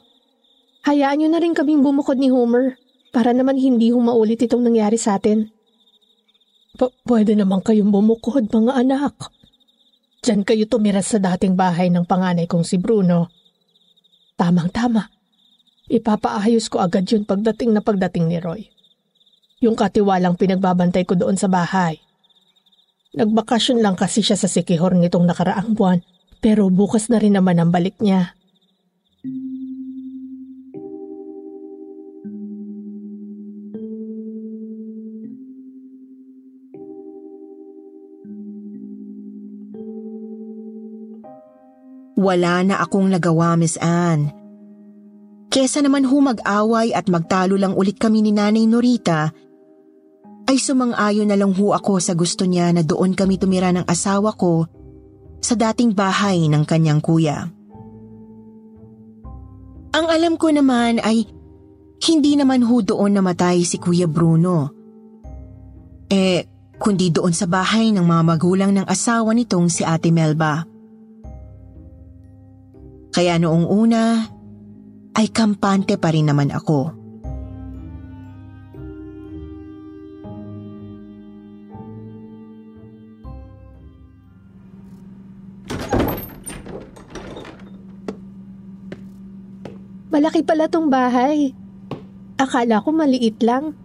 hayaan 0.84 1.24
nyo 1.24 1.28
na 1.32 1.40
rin 1.40 1.56
kaming 1.56 1.80
bumukod 1.80 2.20
ni 2.20 2.28
Homer 2.28 2.76
para 3.08 3.32
naman 3.32 3.56
hindi 3.56 3.88
ho 3.88 3.96
maulit 4.04 4.44
itong 4.44 4.68
nangyari 4.68 5.00
sa 5.00 5.16
atin. 5.16 5.61
P- 6.72 6.96
pwede 7.04 7.36
naman 7.36 7.60
kayong 7.60 7.92
bumukod, 7.92 8.48
mga 8.48 8.72
anak. 8.80 9.14
Diyan 10.22 10.46
kayo 10.46 10.64
tumira 10.64 11.04
sa 11.04 11.20
dating 11.20 11.58
bahay 11.58 11.92
ng 11.92 12.08
panganay 12.08 12.48
kong 12.48 12.64
si 12.64 12.80
Bruno. 12.80 13.28
Tamang-tama. 14.40 15.12
Ipapaayos 15.92 16.72
ko 16.72 16.80
agad 16.80 17.04
yun 17.10 17.28
pagdating 17.28 17.76
na 17.76 17.84
pagdating 17.84 18.30
ni 18.30 18.38
Roy. 18.40 18.72
Yung 19.60 19.76
katiwalang 19.76 20.40
pinagbabantay 20.40 21.04
ko 21.04 21.18
doon 21.18 21.36
sa 21.36 21.50
bahay. 21.50 22.00
Nagbakasyon 23.12 23.84
lang 23.84 23.92
kasi 23.92 24.24
siya 24.24 24.40
sa 24.40 24.48
Sikihor 24.48 24.96
nitong 24.96 25.28
nakaraang 25.28 25.76
buwan, 25.76 26.00
pero 26.40 26.72
bukas 26.72 27.12
na 27.12 27.20
rin 27.20 27.36
naman 27.36 27.60
ang 27.60 27.68
balik 27.68 28.00
niya. 28.00 28.32
Wala 42.22 42.62
na 42.62 42.78
akong 42.78 43.10
nagawa, 43.10 43.58
Miss 43.58 43.74
Anne. 43.82 44.30
Kesa 45.50 45.82
naman 45.82 46.06
ho 46.06 46.16
mag-away 46.22 46.94
at 46.94 47.10
magtalo 47.10 47.58
lang 47.58 47.74
ulit 47.74 47.98
kami 47.98 48.22
ni 48.22 48.30
Nanay 48.30 48.64
Norita, 48.70 49.34
ay 50.46 50.56
sumang-ayon 50.56 51.28
na 51.28 51.36
lang 51.36 51.50
ho 51.50 51.74
ako 51.74 51.98
sa 51.98 52.14
gusto 52.14 52.46
niya 52.46 52.70
na 52.70 52.86
doon 52.86 53.18
kami 53.18 53.42
tumira 53.42 53.74
ng 53.74 53.84
asawa 53.84 54.32
ko 54.38 54.70
sa 55.42 55.58
dating 55.58 55.92
bahay 55.92 56.46
ng 56.46 56.62
kanyang 56.62 57.02
kuya. 57.02 57.50
Ang 59.92 60.06
alam 60.08 60.40
ko 60.40 60.48
naman 60.48 61.02
ay 61.04 61.28
hindi 62.02 62.32
naman 62.34 62.64
ho 62.64 62.80
doon 62.80 63.12
namatay 63.12 63.62
si 63.62 63.76
Kuya 63.76 64.08
Bruno. 64.08 64.72
Eh, 66.08 66.48
kundi 66.80 67.12
doon 67.12 67.30
sa 67.36 67.46
bahay 67.46 67.92
ng 67.94 68.02
mga 68.02 68.22
magulang 68.24 68.72
ng 68.74 68.86
asawa 68.88 69.36
nitong 69.36 69.68
si 69.68 69.84
Ate 69.84 70.10
Melba. 70.10 70.71
Kaya 73.12 73.36
noong 73.36 73.68
una, 73.68 74.24
ay 75.12 75.28
kampante 75.28 76.00
pa 76.00 76.08
rin 76.08 76.32
naman 76.32 76.48
ako. 76.48 76.96
Malaki 90.12 90.40
pala 90.44 90.68
tong 90.72 90.88
bahay. 90.88 91.52
Akala 92.40 92.80
ko 92.80 92.96
maliit 92.96 93.44
lang. 93.44 93.76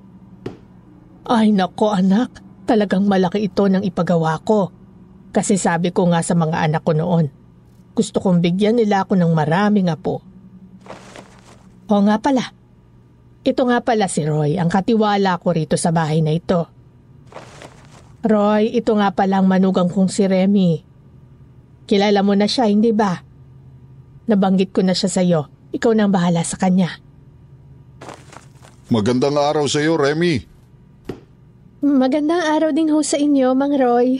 Ay 1.27 1.51
nako 1.51 1.91
anak, 1.91 2.39
talagang 2.63 3.03
malaki 3.03 3.47
ito 3.47 3.67
ng 3.67 3.83
ipagawa 3.83 4.39
ko. 4.43 4.71
Kasi 5.35 5.59
sabi 5.59 5.91
ko 5.91 6.07
nga 6.07 6.23
sa 6.23 6.31
mga 6.35 6.63
anak 6.63 6.87
ko 6.87 6.95
noon, 6.95 7.36
gusto 7.97 8.21
kong 8.21 8.45
bigyan 8.45 8.77
nila 8.77 9.01
ako 9.01 9.17
ng 9.17 9.33
maraming 9.33 9.89
apo. 9.89 10.21
O 11.89 11.93
nga 12.05 12.21
pala, 12.21 12.53
ito 13.41 13.61
nga 13.65 13.81
pala 13.81 14.05
si 14.05 14.21
Roy, 14.21 14.61
ang 14.61 14.69
katiwala 14.69 15.41
ko 15.41 15.57
rito 15.57 15.73
sa 15.73 15.89
bahay 15.89 16.21
na 16.21 16.37
ito. 16.37 16.69
Roy, 18.21 18.69
ito 18.69 18.93
nga 18.93 19.09
pala 19.09 19.41
ang 19.41 19.49
manugang 19.49 19.89
kong 19.89 20.13
si 20.13 20.29
Remy. 20.29 20.85
Kilala 21.89 22.21
mo 22.21 22.37
na 22.37 22.45
siya, 22.45 22.69
hindi 22.69 22.93
ba? 22.93 23.17
Nabanggit 24.27 24.75
ko 24.75 24.85
na 24.85 24.93
siya 24.93 25.09
sa'yo. 25.09 25.41
Ikaw 25.71 25.91
nang 25.95 26.11
bahala 26.11 26.43
sa 26.43 26.59
kanya. 26.59 26.99
Magandang 28.91 29.39
araw 29.39 29.65
sa 29.65 29.79
iyo, 29.79 29.95
Remy. 29.95 30.43
Magandang 31.81 32.43
araw 32.43 32.75
din 32.75 32.91
ho 32.91 32.99
sa 32.99 33.15
inyo, 33.15 33.55
Mang 33.55 33.73
Roy. 33.73 34.19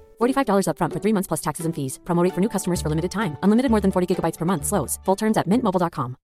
$45 0.21 0.67
upfront 0.67 0.91
for 0.91 0.99
three 0.99 1.13
months 1.13 1.31
plus 1.31 1.39
taxes 1.39 1.63
and 1.63 1.71
fees. 1.71 1.99
Promo 2.03 2.23
rate 2.23 2.35
for 2.35 2.41
new 2.41 2.51
customers 2.51 2.81
for 2.83 2.89
limited 2.89 3.11
time. 3.11 3.37
Unlimited 3.43 3.71
more 3.71 3.79
than 3.79 3.91
40 3.91 4.11
gigabytes 4.11 4.37
per 4.37 4.43
month. 4.43 4.65
Slows. 4.65 4.99
Full 5.05 5.15
terms 5.15 5.37
at 5.37 5.47
mintmobile.com. 5.47 6.17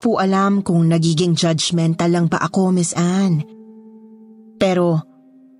po 0.00 0.16
alam 0.16 0.64
kung 0.64 0.88
nagiging 0.88 1.36
judgmental 1.36 2.08
lang 2.08 2.26
ba 2.32 2.40
ako, 2.40 2.72
Miss 2.72 2.96
Anne. 2.96 3.44
Pero 4.56 4.96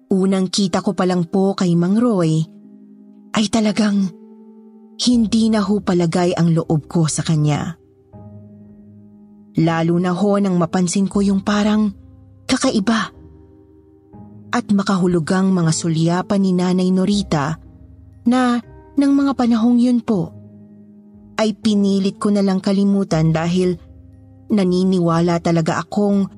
unang 0.08 0.48
kita 0.48 0.80
ko 0.80 0.96
pa 0.96 1.04
lang 1.04 1.28
po 1.28 1.52
kay 1.52 1.76
Mang 1.76 2.00
Roy 2.00 2.40
ay 3.36 3.44
talagang 3.52 4.08
hindi 5.00 5.52
na 5.52 5.60
ho 5.60 5.84
palagay 5.84 6.32
ang 6.34 6.56
loob 6.56 6.88
ko 6.88 7.04
sa 7.04 7.20
kanya. 7.20 7.76
Lalo 9.60 9.94
na 10.00 10.16
ho 10.16 10.30
nang 10.40 10.56
mapansin 10.56 11.04
ko 11.04 11.20
yung 11.20 11.44
parang 11.44 11.92
kakaiba 12.48 13.12
at 14.50 14.66
makahulugang 14.74 15.54
mga 15.54 15.72
sulyapan 15.72 16.40
ni 16.42 16.52
Nanay 16.52 16.90
Norita 16.90 17.56
na 18.26 18.60
ng 18.98 19.12
mga 19.16 19.32
panahong 19.38 19.78
yun 19.80 20.02
po 20.02 20.34
ay 21.40 21.56
pinilit 21.56 22.20
ko 22.20 22.28
na 22.28 22.44
lang 22.44 22.60
kalimutan 22.60 23.32
dahil 23.32 23.80
naniniwala 24.52 25.40
talaga 25.40 25.80
akong 25.80 26.28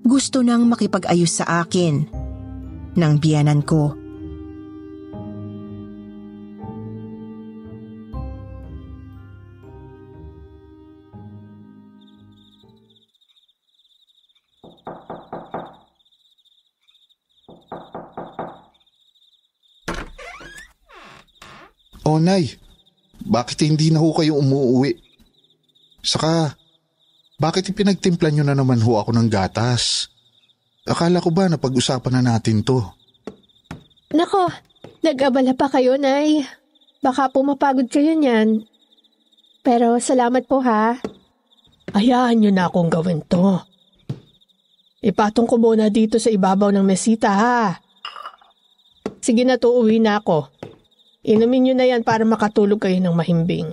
gusto 0.00 0.40
nang 0.40 0.64
makipag-ayos 0.64 1.44
sa 1.44 1.60
akin 1.60 2.08
ng 2.96 3.14
biyanan 3.20 3.60
ko. 3.60 3.99
Nay. 22.20 22.54
Bakit 23.20 23.68
hindi 23.68 23.92
na 23.92 24.00
ho 24.00 24.12
kayo 24.16 24.36
umuwi? 24.40 24.96
Saka, 26.00 26.56
bakit 27.40 27.68
ipinagtimpla 27.72 28.32
nyo 28.32 28.44
na 28.44 28.56
naman 28.56 28.80
ho 28.80 29.00
ako 29.00 29.12
ng 29.16 29.28
gatas? 29.28 30.08
Akala 30.88 31.20
ko 31.20 31.28
ba 31.32 31.48
na 31.48 31.60
pag-usapan 31.60 32.20
na 32.20 32.36
natin 32.36 32.64
to? 32.64 32.80
Nako, 34.12 34.48
nag-abala 35.04 35.52
pa 35.52 35.68
kayo, 35.68 36.00
Nay. 36.00 36.44
Baka 37.00 37.32
pumapagod 37.32 37.88
kayo 37.88 38.12
niyan. 38.12 38.64
Pero 39.60 39.96
salamat 40.00 40.44
po 40.48 40.60
ha. 40.64 41.00
Hayaan 41.92 42.40
niyo 42.40 42.50
na 42.52 42.68
akong 42.68 42.88
gawin 42.88 43.20
to. 43.24 43.60
Ipatong 45.00 45.48
ko 45.48 45.56
muna 45.56 45.88
dito 45.88 46.20
sa 46.20 46.28
ibabaw 46.28 46.68
ng 46.72 46.84
mesita 46.84 47.32
ha. 47.32 47.80
Sige 49.20 49.44
na 49.48 49.56
to, 49.56 49.72
uwi 49.72 49.96
na 50.00 50.20
ako. 50.20 50.48
Inumin 51.20 51.60
niyo 51.68 51.74
na 51.76 51.84
yan 51.84 52.00
para 52.00 52.24
makatulog 52.24 52.80
kayo 52.80 52.96
ng 52.96 53.12
mahimbing. 53.12 53.68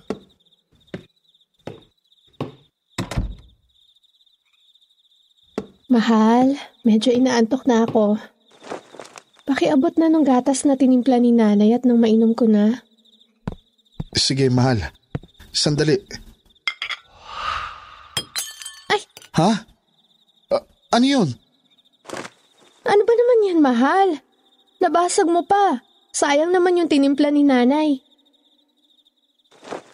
Mahal, 5.87 6.59
medyo 6.83 7.15
inaantok 7.15 7.63
na 7.63 7.87
ako. 7.87 8.19
Pakiabot 9.47 9.95
na 9.95 10.11
nung 10.11 10.27
gatas 10.27 10.67
na 10.67 10.75
tinimpla 10.75 11.15
ni 11.15 11.31
nanay 11.31 11.71
at 11.71 11.87
nang 11.87 12.03
mainom 12.03 12.35
ko 12.35 12.43
na. 12.43 12.83
Sige, 14.11 14.51
mahal. 14.51 14.83
Sandali. 15.55 15.95
Ay! 18.91 19.01
Ha? 19.39 19.51
A- 20.51 20.67
ano 20.91 21.05
yun? 21.07 21.29
Ano 22.83 23.01
ba 23.07 23.13
naman 23.15 23.47
yan, 23.47 23.59
mahal? 23.63 24.07
Nabasag 24.83 25.31
mo 25.31 25.47
pa. 25.47 25.86
Sayang 26.11 26.49
naman 26.49 26.77
yung 26.77 26.89
tinimpla 26.89 27.29
ni 27.29 27.45
nanay. 27.45 28.01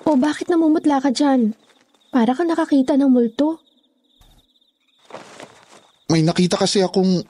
O 0.04 0.19
bakit 0.19 0.52
namumutla 0.52 0.99
ka 0.99 1.10
dyan? 1.10 1.56
Para 2.13 2.36
ka 2.36 2.43
nakakita 2.45 2.99
ng 2.99 3.10
multo. 3.10 3.60
May 6.12 6.21
nakita 6.21 6.60
kasi 6.60 6.84
akong... 6.84 7.26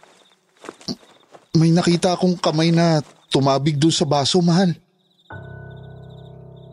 May 1.53 1.69
nakita 1.69 2.17
akong 2.17 2.35
kamay 2.41 2.73
na 2.73 2.99
tumabig 3.29 3.77
doon 3.77 3.93
sa 3.93 4.09
baso, 4.09 4.41
mahal. 4.41 4.73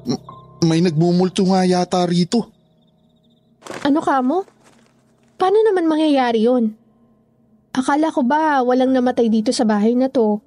M- 0.09 0.25
may 0.64 0.81
nagmumulto 0.81 1.44
nga 1.46 1.68
yata 1.68 2.01
rito. 2.09 2.49
Ano 3.85 4.01
ka 4.01 4.25
mo? 4.25 4.49
Paano 5.37 5.61
naman 5.64 5.88
mangyayari 5.88 6.49
yon? 6.49 6.77
Akala 7.73 8.11
ko 8.11 8.27
ba 8.27 8.61
walang 8.61 8.90
namatay 8.90 9.31
dito 9.31 9.55
sa 9.55 9.64
bahay 9.64 9.94
na 9.94 10.11
to? 10.11 10.42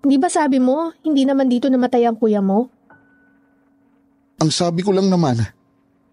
Hindi 0.00 0.16
ba 0.16 0.32
sabi 0.32 0.56
mo, 0.56 0.96
hindi 1.04 1.28
naman 1.28 1.52
dito 1.52 1.68
namatay 1.68 2.08
ang 2.08 2.16
kuya 2.16 2.40
mo? 2.40 2.72
Ang 4.40 4.48
sabi 4.48 4.80
ko 4.80 4.96
lang 4.96 5.12
naman, 5.12 5.36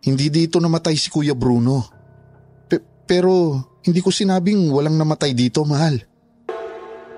hindi 0.03 0.27
dito 0.27 0.59
namatay 0.59 0.99
si 0.99 1.07
Kuya 1.07 1.31
Bruno. 1.31 1.87
Pe- 2.67 2.83
pero 3.07 3.55
hindi 3.87 4.03
ko 4.03 4.11
sinabing 4.11 4.67
walang 4.67 4.99
namatay 4.99 5.31
dito, 5.31 5.63
mahal. 5.63 6.03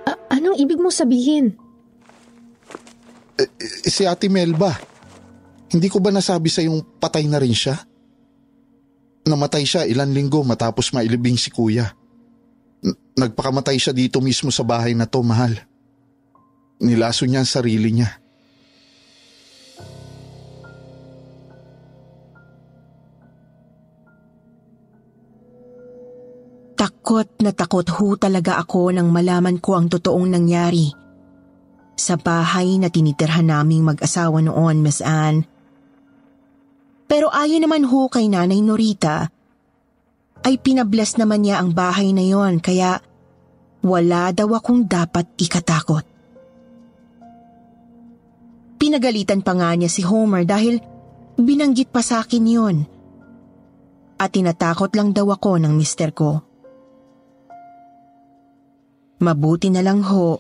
A- 0.05 0.21
anong 0.37 0.61
ibig 0.61 0.77
mo 0.77 0.93
sabihin? 0.93 1.57
Eh, 3.41 3.49
si 3.89 4.05
Ate 4.05 4.29
Melba, 4.29 4.77
hindi 5.73 5.89
ko 5.89 5.97
ba 5.97 6.13
nasabi 6.13 6.53
sa 6.53 6.61
yung 6.61 6.85
patay 7.01 7.25
na 7.25 7.41
rin 7.41 7.57
siya? 7.57 7.81
Namatay 9.25 9.65
siya 9.65 9.89
ilan 9.89 10.13
linggo 10.13 10.45
matapos 10.45 10.93
mailibing 10.93 11.41
si 11.41 11.49
kuya. 11.49 11.89
N- 12.85 12.97
nagpakamatay 13.17 13.81
siya 13.81 13.93
dito 13.97 14.21
mismo 14.21 14.53
sa 14.53 14.61
bahay 14.61 14.93
na 14.93 15.09
to, 15.09 15.25
mahal. 15.25 15.57
Nilaso 16.79 17.27
niya 17.27 17.43
ang 17.43 17.49
sarili 17.49 17.91
niya. 17.91 18.09
Takot 26.79 27.27
na 27.43 27.51
takot 27.51 27.83
ho 27.83 28.15
talaga 28.15 28.55
ako 28.63 28.95
nang 28.95 29.11
malaman 29.11 29.59
ko 29.59 29.75
ang 29.75 29.91
totoong 29.91 30.31
nangyari. 30.31 30.87
Sa 31.99 32.15
bahay 32.15 32.79
na 32.79 32.87
tinitirhan 32.87 33.51
naming 33.51 33.83
mag-asawa 33.83 34.39
noon, 34.39 34.79
Miss 34.79 35.03
Anne. 35.03 35.43
Pero 37.11 37.27
ayon 37.27 37.67
naman 37.67 37.83
ho 37.83 38.07
kay 38.07 38.31
Nanay 38.31 38.63
Norita, 38.63 39.27
ay 40.47 40.55
pinabless 40.63 41.19
naman 41.19 41.43
niya 41.43 41.59
ang 41.59 41.75
bahay 41.75 42.15
na 42.15 42.23
yon 42.23 42.63
kaya 42.63 43.03
wala 43.83 44.31
daw 44.31 44.55
akong 44.55 44.87
dapat 44.87 45.27
ikatakot. 45.35 46.18
Pinagalitan 48.79 49.43
pa 49.43 49.51
nga 49.59 49.75
niya 49.75 49.91
si 49.91 50.07
Homer 50.07 50.47
dahil 50.47 50.79
binanggit 51.35 51.91
pa 51.91 51.99
sa 51.99 52.23
akin 52.23 52.45
yon. 52.47 52.77
At 54.15 54.31
tinatakot 54.35 54.95
lang 54.95 55.11
daw 55.11 55.27
ako 55.35 55.59
ng 55.59 55.73
mister 55.75 56.15
ko. 56.15 56.39
Mabuti 59.19 59.67
na 59.67 59.83
lang 59.83 59.99
ho 60.07 60.39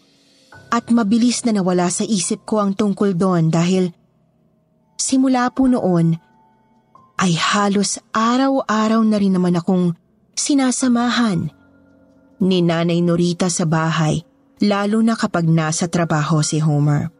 at 0.71 0.87
mabilis 0.87 1.43
na 1.43 1.51
nawala 1.51 1.91
sa 1.91 2.07
isip 2.07 2.47
ko 2.47 2.63
ang 2.63 2.71
tungkol 2.79 3.11
doon 3.11 3.51
dahil 3.51 3.91
simula 4.95 5.51
po 5.51 5.67
noon 5.67 6.15
ay 7.19 7.35
halos 7.35 7.99
araw-araw 8.15 9.03
na 9.03 9.19
rin 9.19 9.35
naman 9.35 9.59
akong 9.59 9.91
sinasamahan 10.31 11.51
ni 12.39 12.63
Nanay 12.63 13.03
Norita 13.03 13.51
sa 13.51 13.67
bahay 13.67 14.23
lalo 14.63 15.03
na 15.03 15.19
kapag 15.19 15.43
nasa 15.43 15.91
trabaho 15.91 16.39
si 16.39 16.63
Homer. 16.63 17.18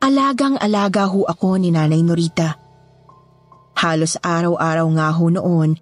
Alagang-alaga 0.00 1.12
ho 1.12 1.28
ako 1.28 1.60
ni 1.60 1.68
Nanay 1.68 2.00
Norita. 2.00 2.56
Halos 3.76 4.16
araw-araw 4.20 4.88
nga 4.96 5.08
ho 5.12 5.24
noon 5.28 5.76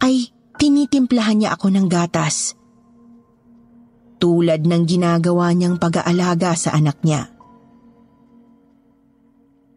ay 0.00 0.32
tinitimplahan 0.56 1.44
niya 1.44 1.56
ako 1.56 1.68
ng 1.68 1.86
gatas 1.88 2.56
tulad 4.20 4.64
ng 4.64 4.82
ginagawa 4.84 5.52
niyang 5.52 5.76
pag-aalaga 5.76 6.56
sa 6.56 6.76
anak 6.76 7.00
niya. 7.04 7.32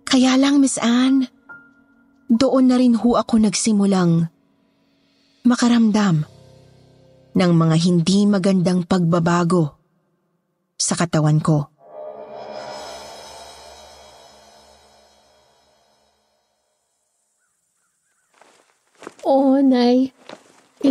Kaya 0.08 0.36
lang, 0.40 0.64
Miss 0.64 0.80
Anne, 0.80 1.28
doon 2.32 2.72
na 2.72 2.80
rin 2.80 2.96
ho 2.96 3.20
ako 3.20 3.36
nagsimulang 3.40 4.32
makaramdam 5.44 6.24
ng 7.34 7.52
mga 7.52 7.76
hindi 7.84 8.20
magandang 8.30 8.88
pagbabago 8.88 9.76
sa 10.80 10.96
katawan 10.96 11.44
ko. 11.44 11.73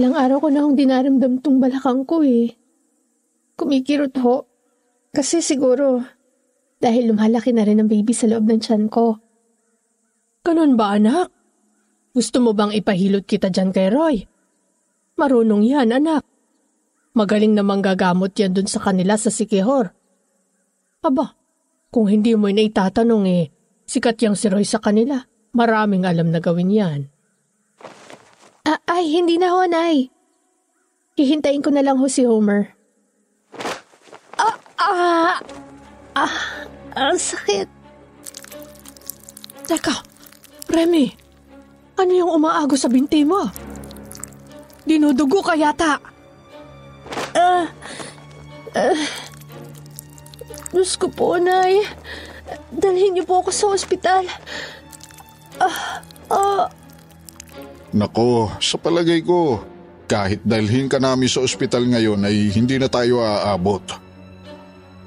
Ilang 0.02 0.18
araw 0.18 0.42
ko 0.42 0.48
na 0.50 0.66
akong 0.66 0.74
dinaramdam 0.74 1.38
tong 1.46 1.62
balakang 1.62 2.02
ko 2.02 2.26
eh. 2.26 2.50
Kumikirot 3.54 4.18
ho. 4.18 4.50
Kasi 5.14 5.38
siguro, 5.38 6.02
dahil 6.82 7.14
lumalaki 7.14 7.54
na 7.54 7.62
rin 7.62 7.78
ang 7.78 7.86
baby 7.86 8.10
sa 8.10 8.26
loob 8.26 8.50
ng 8.50 8.58
tiyan 8.58 8.90
ko. 8.90 9.22
Ganun 10.42 10.74
ba 10.74 10.98
anak? 10.98 11.30
Gusto 12.10 12.42
mo 12.42 12.50
bang 12.50 12.74
ipahilot 12.74 13.30
kita 13.30 13.46
dyan 13.54 13.70
kay 13.70 13.94
Roy? 13.94 14.26
Marunong 15.22 15.62
yan 15.62 15.94
anak. 15.94 16.26
Magaling 17.14 17.54
namang 17.54 17.86
gagamot 17.86 18.34
yan 18.34 18.58
dun 18.58 18.66
sa 18.66 18.82
kanila 18.82 19.14
sa 19.14 19.30
Sikihor. 19.30 19.94
Aba, 21.06 21.38
kung 21.94 22.10
hindi 22.10 22.34
mo 22.34 22.50
na 22.50 22.66
itatanong 22.66 23.24
eh, 23.30 23.54
sikat 23.86 24.18
yang 24.18 24.34
si 24.34 24.50
Roy 24.50 24.66
sa 24.66 24.82
kanila. 24.82 25.22
Maraming 25.54 26.02
alam 26.02 26.34
na 26.34 26.42
gawin 26.42 26.74
yan. 26.74 27.12
Ah, 28.62 28.79
ay, 28.87 29.11
hindi 29.11 29.42
na 29.42 29.51
ho, 29.51 29.66
Nay. 29.66 30.07
Hihintayin 31.18 31.66
ko 31.66 31.75
na 31.75 31.83
lang 31.83 31.98
ho 31.98 32.07
si 32.07 32.22
Homer. 32.22 32.70
Ah! 34.79 35.42
Ah! 36.14 36.35
Ang 36.94 37.18
sakit. 37.18 37.66
Teka, 39.66 40.07
Remy, 40.70 41.11
ano 41.98 42.12
yung 42.14 42.31
umaago 42.38 42.79
sa 42.79 42.87
binti 42.87 43.27
mo? 43.27 43.51
Dinudugo 44.87 45.42
ka 45.42 45.59
yata. 45.59 45.98
Ah! 47.35 47.66
Ah! 48.79 49.07
Diyos 50.70 50.94
ko 51.03 51.11
po, 51.11 51.35
Nay. 51.35 51.83
Dalhin 52.70 53.18
niyo 53.18 53.27
po 53.27 53.42
ako 53.42 53.51
sa 53.51 53.75
ospital. 53.75 54.22
Ah! 55.59 55.98
Ah! 56.31 56.70
Nako, 57.92 58.48
sa 58.57 58.81
palagay 58.81 59.20
ko, 59.20 59.61
kahit 60.09 60.40
dalhin 60.44 60.88
ka 60.88 60.96
namin 60.96 61.28
sa 61.28 61.44
ospital 61.44 61.85
ngayon 61.88 62.24
ay 62.24 62.48
hindi 62.48 62.81
na 62.81 62.88
tayo 62.88 63.20
aabot. 63.20 63.85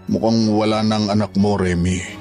Mukhang 0.05 0.53
wala 0.53 0.85
ng 0.85 1.09
anak 1.09 1.33
mo, 1.33 1.57
Remy. 1.57 2.14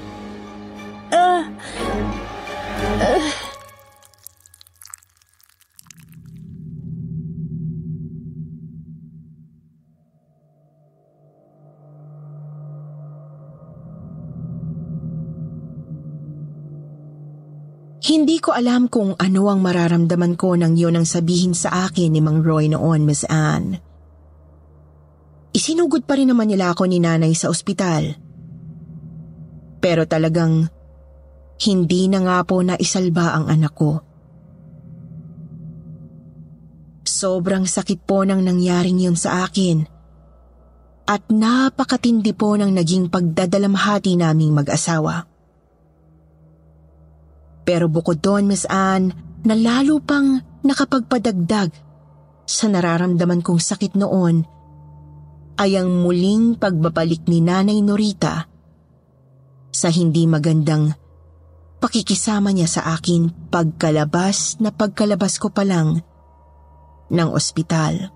Alam 18.55 18.87
kung 18.87 19.19
ano 19.19 19.43
ang 19.51 19.59
mararamdaman 19.59 20.39
ko 20.39 20.55
nang 20.55 20.79
yun 20.79 20.95
ang 20.95 21.03
sabihin 21.03 21.59
sa 21.59 21.91
akin 21.91 22.15
ni 22.15 22.23
Mang 22.23 22.47
Roy 22.47 22.71
noon, 22.71 23.03
Miss 23.03 23.27
Anne. 23.27 23.83
Isinugod 25.51 26.07
pa 26.07 26.15
rin 26.15 26.31
naman 26.31 26.47
nila 26.51 26.71
ako 26.71 26.87
ni 26.87 27.03
nanay 27.03 27.35
sa 27.35 27.51
ospital. 27.51 28.15
Pero 29.83 30.07
talagang 30.07 30.71
hindi 31.67 32.07
na 32.07 32.23
nga 32.23 32.39
po 32.47 32.63
na 32.63 32.79
isalba 32.79 33.35
ang 33.35 33.51
anak 33.51 33.75
ko. 33.75 33.93
Sobrang 37.05 37.67
sakit 37.67 38.07
po 38.07 38.23
nang 38.23 38.43
nangyaring 38.43 39.03
yun 39.03 39.19
sa 39.19 39.47
akin. 39.47 39.87
At 41.05 41.27
napakatindi 41.29 42.33
po 42.33 42.57
ng 42.57 42.71
naging 42.71 43.13
pagdadalamhati 43.13 44.17
naming 44.17 44.57
mag-asawa. 44.57 45.34
Pero 47.65 47.89
bukod 47.89 48.21
doon, 48.21 48.49
Miss 48.49 48.69
Anne, 48.69 49.13
na 49.45 49.57
lalo 49.57 50.01
pang 50.01 50.41
nakapagpadagdag 50.65 51.73
sa 52.45 52.69
nararamdaman 52.69 53.41
kong 53.41 53.61
sakit 53.61 53.97
noon 53.97 54.45
ay 55.57 55.81
ang 55.81 56.05
muling 56.05 56.61
pagbabalik 56.61 57.25
ni 57.29 57.41
Nanay 57.41 57.81
Norita 57.81 58.45
sa 59.75 59.89
hindi 59.89 60.29
magandang 60.29 60.93
pakikisama 61.81 62.53
niya 62.53 62.69
sa 62.69 62.83
akin 62.97 63.53
pagkalabas 63.53 64.61
na 64.61 64.73
pagkalabas 64.73 65.37
ko 65.37 65.53
pa 65.53 65.63
lang 65.69 66.01
ng 67.13 67.29
ospital. 67.33 68.09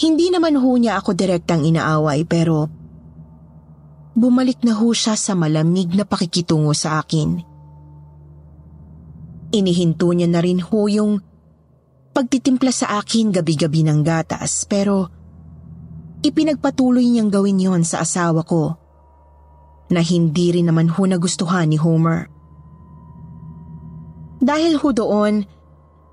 Hindi 0.00 0.32
naman 0.32 0.56
ho 0.56 0.70
niya 0.80 0.96
ako 0.96 1.12
direktang 1.12 1.62
inaaway 1.62 2.24
pero 2.24 2.79
bumalik 4.20 4.60
na 4.60 4.76
ho 4.76 4.92
siya 4.92 5.16
sa 5.16 5.32
malamig 5.32 5.96
na 5.96 6.04
pakikitungo 6.04 6.76
sa 6.76 7.00
akin. 7.00 7.40
Inihinto 9.56 10.12
niya 10.12 10.28
na 10.28 10.44
rin 10.44 10.60
ho 10.60 10.80
yung 10.92 11.24
pagtitimpla 12.12 12.68
sa 12.68 13.00
akin 13.00 13.32
gabi-gabi 13.32 13.80
ng 13.88 14.04
gatas 14.04 14.68
pero 14.68 15.08
ipinagpatuloy 16.20 17.00
niyang 17.00 17.32
gawin 17.32 17.56
yon 17.56 17.82
sa 17.82 18.04
asawa 18.04 18.44
ko 18.44 18.76
na 19.88 20.04
hindi 20.04 20.52
rin 20.52 20.68
naman 20.68 20.92
ho 20.92 21.02
nagustuhan 21.08 21.72
ni 21.72 21.80
Homer. 21.80 22.28
Dahil 24.40 24.76
ho 24.76 24.88
doon, 24.92 25.48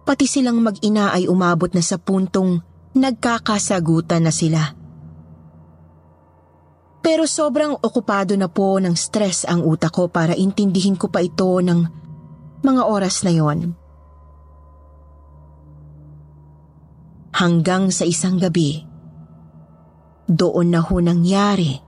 pati 0.08 0.26
silang 0.26 0.64
mag-ina 0.64 1.12
ay 1.12 1.28
umabot 1.28 1.70
na 1.76 1.84
sa 1.84 2.00
puntong 2.00 2.64
nagkakasagutan 2.96 4.26
na 4.26 4.32
sila. 4.32 4.77
Pero 7.02 7.24
sobrang 7.24 7.78
okupado 7.80 8.36
na 8.36 8.52
po 8.52 8.78
ng 8.82 8.94
stress 8.98 9.48
ang 9.48 9.64
utak 9.64 9.96
ko 9.96 10.12
para 10.12 10.36
intindihin 10.36 11.00
ko 11.00 11.08
pa 11.08 11.24
ito 11.24 11.48
ng 11.64 11.80
mga 12.62 12.82
oras 12.84 13.24
na 13.24 13.32
yon. 13.32 13.60
Hanggang 17.38 17.94
sa 17.94 18.04
isang 18.04 18.42
gabi, 18.42 18.82
doon 20.28 20.68
na 20.74 20.84
ho 20.84 20.96
nangyari 21.00 21.80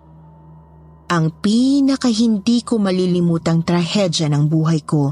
ang 1.10 1.42
pinaka 1.42 2.08
hindi 2.08 2.62
ko 2.62 2.78
malilimutang 2.78 3.66
trahedya 3.66 4.30
ng 4.30 4.46
buhay 4.46 4.80
ko 4.86 5.10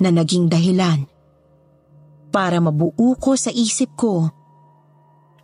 na 0.00 0.08
naging 0.08 0.48
dahilan 0.48 1.04
para 2.32 2.58
mabuo 2.58 3.14
ko 3.20 3.36
sa 3.36 3.52
isip 3.52 3.94
ko 3.94 4.26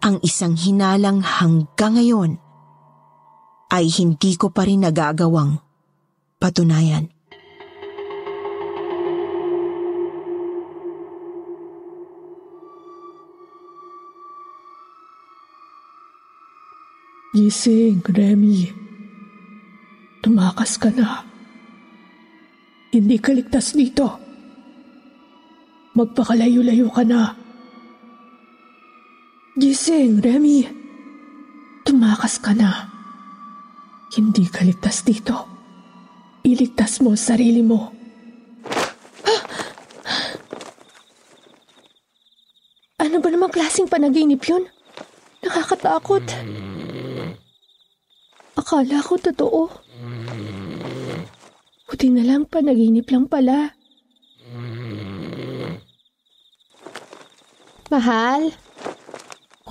ang 0.03 0.17
isang 0.25 0.57
hinalang 0.57 1.21
hanggang 1.21 2.01
ngayon 2.01 2.41
ay 3.73 3.89
hindi 3.89 4.37
ko 4.37 4.53
pa 4.53 4.69
rin 4.69 4.85
nagagawang 4.85 5.57
patunayan. 6.37 7.09
Gising, 17.33 18.05
Remy. 18.05 18.69
Tumakas 20.21 20.77
ka 20.77 20.93
na. 20.93 21.25
Hindi 22.93 23.17
ka 23.17 23.33
ligtas 23.33 23.73
dito. 23.73 24.21
Magpakalayo-layo 25.97 26.93
ka 26.93 27.09
na. 27.09 27.33
Gising, 29.57 30.21
Remy. 30.21 30.69
Tumakas 31.89 32.37
ka 32.37 32.53
na. 32.53 32.92
Hindi 34.13 34.45
ka 34.45 34.61
ligtas 34.61 35.09
dito. 35.09 35.49
Iligtas 36.45 37.01
mo 37.01 37.17
sarili 37.17 37.65
mo. 37.65 37.89
Ano 43.01 43.17
ba 43.25 43.29
namang 43.33 43.57
klaseng 43.57 43.89
panaginip 43.89 44.45
yun? 44.45 44.69
Nakakatakot. 45.41 46.29
Akala 48.61 49.01
ko 49.01 49.17
totoo. 49.17 49.73
Buti 51.89 52.13
na 52.13 52.29
lang 52.29 52.45
panaginip 52.45 53.09
lang 53.09 53.33
pala. 53.33 53.73
Mahal? 57.89 58.53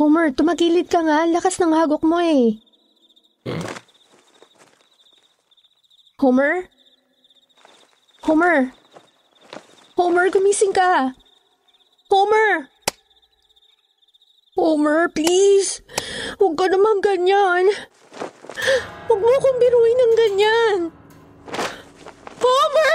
Homer, 0.02 0.34
tumagilid 0.34 0.90
ka 0.90 1.06
nga. 1.06 1.30
Lakas 1.30 1.62
ng 1.62 1.78
hagok 1.78 2.02
mo 2.02 2.18
eh. 2.18 2.71
Homer? 6.22 6.70
Homer? 8.22 8.78
Homer, 9.98 10.30
gumising 10.30 10.70
ka. 10.70 11.18
Homer! 12.14 12.70
Homer, 14.54 15.10
please. 15.10 15.82
Huwag 16.38 16.62
ka 16.62 16.70
naman 16.70 17.02
ganyan. 17.02 17.74
Huwag 19.10 19.18
mo 19.18 19.34
akong 19.34 19.58
biruin 19.58 19.98
ng 19.98 20.14
ganyan. 20.14 20.80
Homer! 22.38 22.91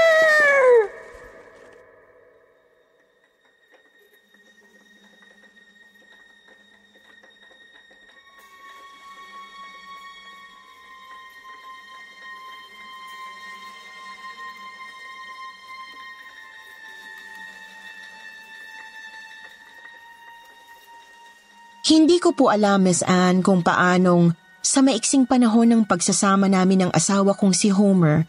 Hindi 21.86 22.18
ko 22.18 22.34
po 22.34 22.50
alam, 22.50 22.82
Miss 22.82 23.06
Anne, 23.06 23.46
kung 23.46 23.62
paanong 23.62 24.34
sa 24.58 24.82
maiksing 24.82 25.22
panahon 25.22 25.70
ng 25.70 25.82
pagsasama 25.86 26.50
namin 26.50 26.82
ng 26.82 26.90
asawa 26.90 27.30
kong 27.38 27.54
si 27.54 27.70
Homer, 27.70 28.26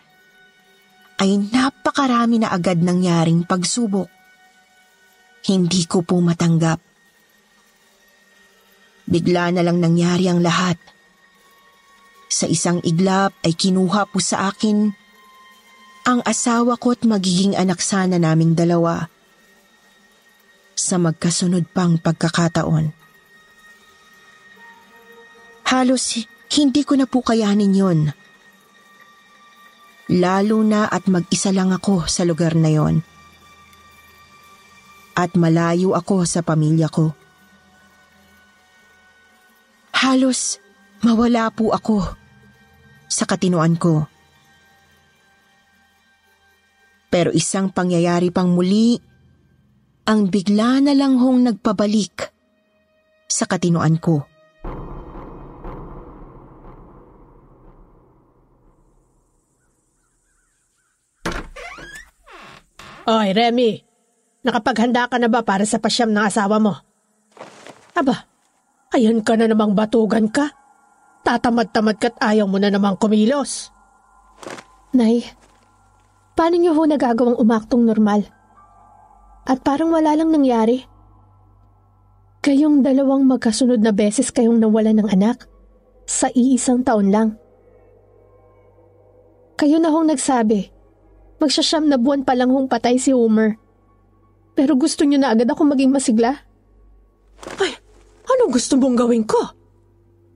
ay 1.17 1.41
napakarami 1.41 2.37
na 2.37 2.53
agad 2.53 2.77
nangyaring 2.77 3.41
pagsubok. 3.49 4.05
Hindi 5.49 5.89
ko 5.89 6.05
po 6.05 6.21
matanggap. 6.21 6.77
Bigla 9.09 9.49
na 9.49 9.65
lang 9.65 9.81
nangyari 9.81 10.29
ang 10.29 10.45
lahat. 10.45 10.77
Sa 12.29 12.45
isang 12.45 12.77
iglap 12.85 13.33
ay 13.41 13.57
kinuha 13.57 14.05
po 14.05 14.21
sa 14.21 14.53
akin 14.53 14.93
ang 16.05 16.21
asawa 16.29 16.77
ko 16.77 16.93
at 16.93 17.01
magiging 17.09 17.57
anak 17.57 17.81
sana 17.81 18.21
naming 18.21 18.53
dalawa 18.53 19.09
sa 20.77 21.01
magkasunod 21.01 21.65
pang 21.73 21.97
pagkakataon. 21.97 22.96
Halos 25.67 26.15
hindi 26.55 26.87
ko 26.87 26.95
na 26.95 27.03
po 27.03 27.19
kayanin 27.19 27.75
yon. 27.75 27.99
Lalo 30.07 30.63
na 30.63 30.87
at 30.87 31.11
mag-isa 31.11 31.51
lang 31.51 31.75
ako 31.75 32.07
sa 32.07 32.23
lugar 32.23 32.55
na 32.55 32.71
yon. 32.71 33.03
At 35.11 35.35
malayo 35.35 35.91
ako 35.91 36.23
sa 36.23 36.39
pamilya 36.39 36.87
ko. 36.87 37.11
Halos 39.91 40.63
mawala 41.03 41.51
po 41.51 41.75
ako 41.75 42.15
sa 43.11 43.27
katinuan 43.27 43.75
ko. 43.75 44.07
Pero 47.11 47.35
isang 47.35 47.75
pangyayari 47.75 48.31
pang 48.31 48.55
muli 48.55 48.95
ang 50.07 50.31
bigla 50.31 50.79
na 50.79 50.95
lang 50.95 51.19
hong 51.19 51.43
nagpabalik 51.43 52.31
sa 53.27 53.43
katinuan 53.43 53.99
ko. 53.99 54.36
Oy, 63.07 63.31
Remy. 63.31 63.79
Nakapaghanda 64.43 65.07
ka 65.07 65.15
na 65.15 65.31
ba 65.31 65.39
para 65.39 65.63
sa 65.63 65.79
pasyam 65.79 66.11
ng 66.11 66.27
asawa 66.27 66.59
mo? 66.59 66.75
Aba, 67.95 68.27
ayan 68.91 69.23
ka 69.23 69.39
na 69.39 69.47
namang 69.47 69.71
batugan 69.71 70.27
ka. 70.27 70.51
Tatamad-tamad 71.23 72.03
ka't 72.03 72.19
ayaw 72.19 72.43
mo 72.51 72.59
na 72.59 72.67
namang 72.67 72.99
kumilos. 72.99 73.71
Nay, 74.91 75.23
paano 76.35 76.59
niyo 76.59 76.75
ho 76.75 76.83
nagagawang 76.83 77.39
umaktong 77.39 77.87
normal? 77.87 78.27
At 79.47 79.63
parang 79.63 79.95
wala 79.95 80.11
lang 80.11 80.27
nangyari. 80.27 80.83
Kayong 82.43 82.83
dalawang 82.83 83.23
magkasunod 83.23 83.79
na 83.79 83.95
beses 83.95 84.35
kayong 84.35 84.59
nawala 84.59 84.91
ng 84.91 85.07
anak 85.07 85.47
sa 86.03 86.27
iisang 86.35 86.83
taon 86.83 87.07
lang. 87.07 87.39
Kayo 89.55 89.79
na 89.79 89.95
hong 89.95 90.11
nagsabi 90.11 90.76
Magsasyam 91.37 91.85
na 91.85 92.01
buwan 92.01 92.25
pa 92.25 92.33
lang 92.33 92.49
hong 92.49 92.65
patay 92.65 92.97
si 92.97 93.13
Homer. 93.13 93.57
Pero 94.57 94.73
gusto 94.73 95.05
niyo 95.05 95.21
na 95.21 95.37
agad 95.37 95.45
ako 95.45 95.69
maging 95.69 95.93
masigla? 95.93 96.33
Ay, 97.61 97.77
ano 98.25 98.49
gusto 98.49 98.73
mong 98.73 98.97
gawin 98.97 99.21
ko? 99.21 99.37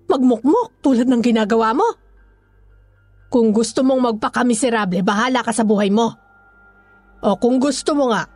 Magmukmok 0.06 0.78
tulad 0.86 1.10
ng 1.10 1.22
ginagawa 1.26 1.74
mo? 1.74 1.88
Kung 3.34 3.50
gusto 3.50 3.82
mong 3.82 4.14
magpakamiserable, 4.14 5.02
bahala 5.02 5.42
ka 5.42 5.50
sa 5.50 5.66
buhay 5.66 5.90
mo. 5.90 6.14
O 7.26 7.40
kung 7.42 7.58
gusto 7.58 7.98
mo 7.98 8.14
nga, 8.14 8.28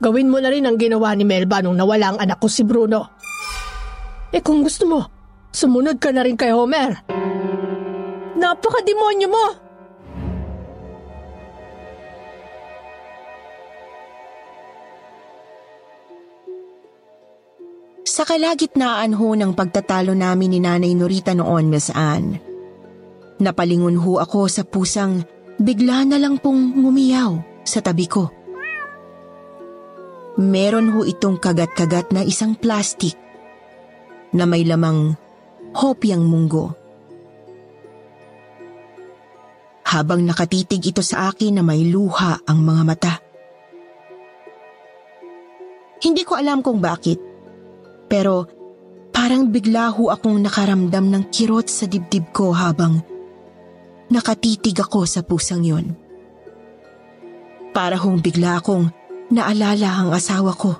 gawin 0.00 0.30
mo 0.30 0.40
na 0.40 0.48
rin 0.48 0.64
ang 0.64 0.80
ginawa 0.80 1.12
ni 1.12 1.28
Melba 1.28 1.60
nung 1.60 1.76
nawala 1.76 2.14
ang 2.14 2.18
anak 2.22 2.40
ko 2.40 2.48
si 2.48 2.64
Bruno. 2.64 3.12
Eh 4.32 4.40
kung 4.40 4.64
gusto 4.64 4.88
mo, 4.88 5.00
sumunod 5.52 6.00
ka 6.00 6.14
na 6.14 6.24
rin 6.24 6.38
kay 6.38 6.54
Homer. 6.54 6.96
Napaka-demonyo 8.40 9.28
mo! 9.28 9.63
Sa 18.04 18.28
kalagitnaan 18.28 19.16
ho 19.16 19.32
ng 19.32 19.56
pagtatalo 19.56 20.12
namin 20.12 20.52
ni 20.52 20.60
Nanay 20.60 20.92
Norita 20.92 21.32
noon, 21.32 21.72
Miss 21.72 21.88
Anne. 21.88 22.36
Napalingon 23.40 23.96
ho 23.96 24.20
ako 24.20 24.44
sa 24.44 24.60
pusang 24.60 25.24
bigla 25.56 26.04
na 26.04 26.20
lang 26.20 26.36
pong 26.36 26.76
ngumiyaw 26.76 27.64
sa 27.64 27.80
tabi 27.80 28.04
ko. 28.04 28.28
Meron 30.36 30.92
ho 30.92 31.00
itong 31.08 31.40
kagat-kagat 31.40 32.12
na 32.12 32.20
isang 32.20 32.52
plastik 32.52 33.16
na 34.36 34.44
may 34.44 34.68
lamang 34.68 35.16
hopyang 35.72 36.28
munggo. 36.28 36.76
Habang 39.88 40.28
nakatitig 40.28 40.92
ito 40.92 41.00
sa 41.00 41.32
akin 41.32 41.56
na 41.56 41.62
may 41.64 41.88
luha 41.88 42.36
ang 42.44 42.60
mga 42.60 42.82
mata. 42.84 43.14
Hindi 46.04 46.20
ko 46.28 46.36
alam 46.36 46.60
kung 46.60 46.84
bakit 46.84 47.33
pero 48.14 48.46
parang 49.10 49.50
bigla 49.50 49.90
ho 49.90 50.14
akong 50.14 50.38
nakaramdam 50.38 51.10
ng 51.10 51.34
kirot 51.34 51.66
sa 51.66 51.90
dibdib 51.90 52.30
ko 52.30 52.54
habang 52.54 53.02
nakatitig 54.06 54.78
ako 54.78 55.02
sa 55.02 55.26
pusang 55.26 55.66
yon. 55.66 55.98
Para 57.74 57.98
hong 57.98 58.22
bigla 58.22 58.62
akong 58.62 58.86
naalala 59.34 59.90
ang 59.98 60.14
asawa 60.14 60.54
ko. 60.54 60.78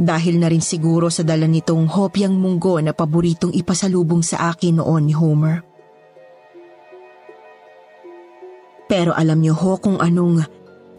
Dahil 0.00 0.40
na 0.40 0.48
rin 0.48 0.64
siguro 0.64 1.12
sa 1.12 1.20
dala 1.20 1.44
nitong 1.44 1.92
hopyang 1.92 2.32
munggo 2.32 2.80
na 2.80 2.96
paboritong 2.96 3.52
ipasalubong 3.52 4.24
sa 4.24 4.48
akin 4.48 4.80
noon 4.80 5.04
ni 5.04 5.12
Homer. 5.12 5.60
Pero 8.88 9.12
alam 9.12 9.44
niyo 9.44 9.52
ho 9.52 9.76
kung 9.76 10.00
anong 10.00 10.40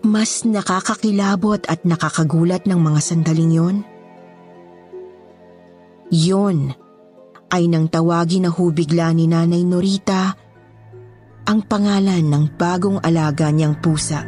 mas 0.05 0.45
nakakakilabot 0.45 1.65
at 1.65 1.81
nakakagulat 1.81 2.69
ng 2.69 2.77
mga 2.77 2.99
sandaling 3.01 3.53
yon? 3.57 3.77
Yun 6.07 6.71
ay 7.51 7.67
nang 7.67 7.87
tawagin 7.91 8.47
na 8.47 8.51
hubigla 8.51 9.11
ni 9.11 9.27
Nanay 9.27 9.63
Norita 9.63 10.35
ang 11.47 11.63
pangalan 11.63 12.27
ng 12.27 12.59
bagong 12.59 12.99
alaga 12.99 13.47
niyang 13.51 13.79
pusa. 13.79 14.23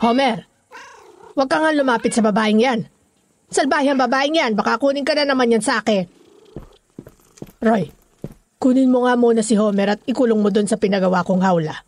Homer, 0.00 0.44
huwag 1.32 1.48
ka 1.48 1.56
nga 1.56 1.72
lumapit 1.72 2.12
sa 2.12 2.24
babaeng 2.24 2.60
yan. 2.60 2.80
Salbahe 3.48 3.88
ang 3.92 4.00
babaeng 4.00 4.36
yan, 4.36 4.52
baka 4.52 4.76
kunin 4.76 5.04
ka 5.04 5.16
na 5.16 5.24
naman 5.24 5.52
yan 5.52 5.64
sa 5.64 5.80
akin. 5.80 6.04
Roy, 7.64 7.88
kunin 8.60 8.92
mo 8.92 9.08
nga 9.08 9.16
muna 9.16 9.40
si 9.40 9.56
Homer 9.56 9.96
at 9.96 10.00
ikulong 10.04 10.40
mo 10.40 10.52
doon 10.52 10.68
sa 10.68 10.76
pinagawa 10.76 11.24
kong 11.24 11.40
hawla. 11.40 11.80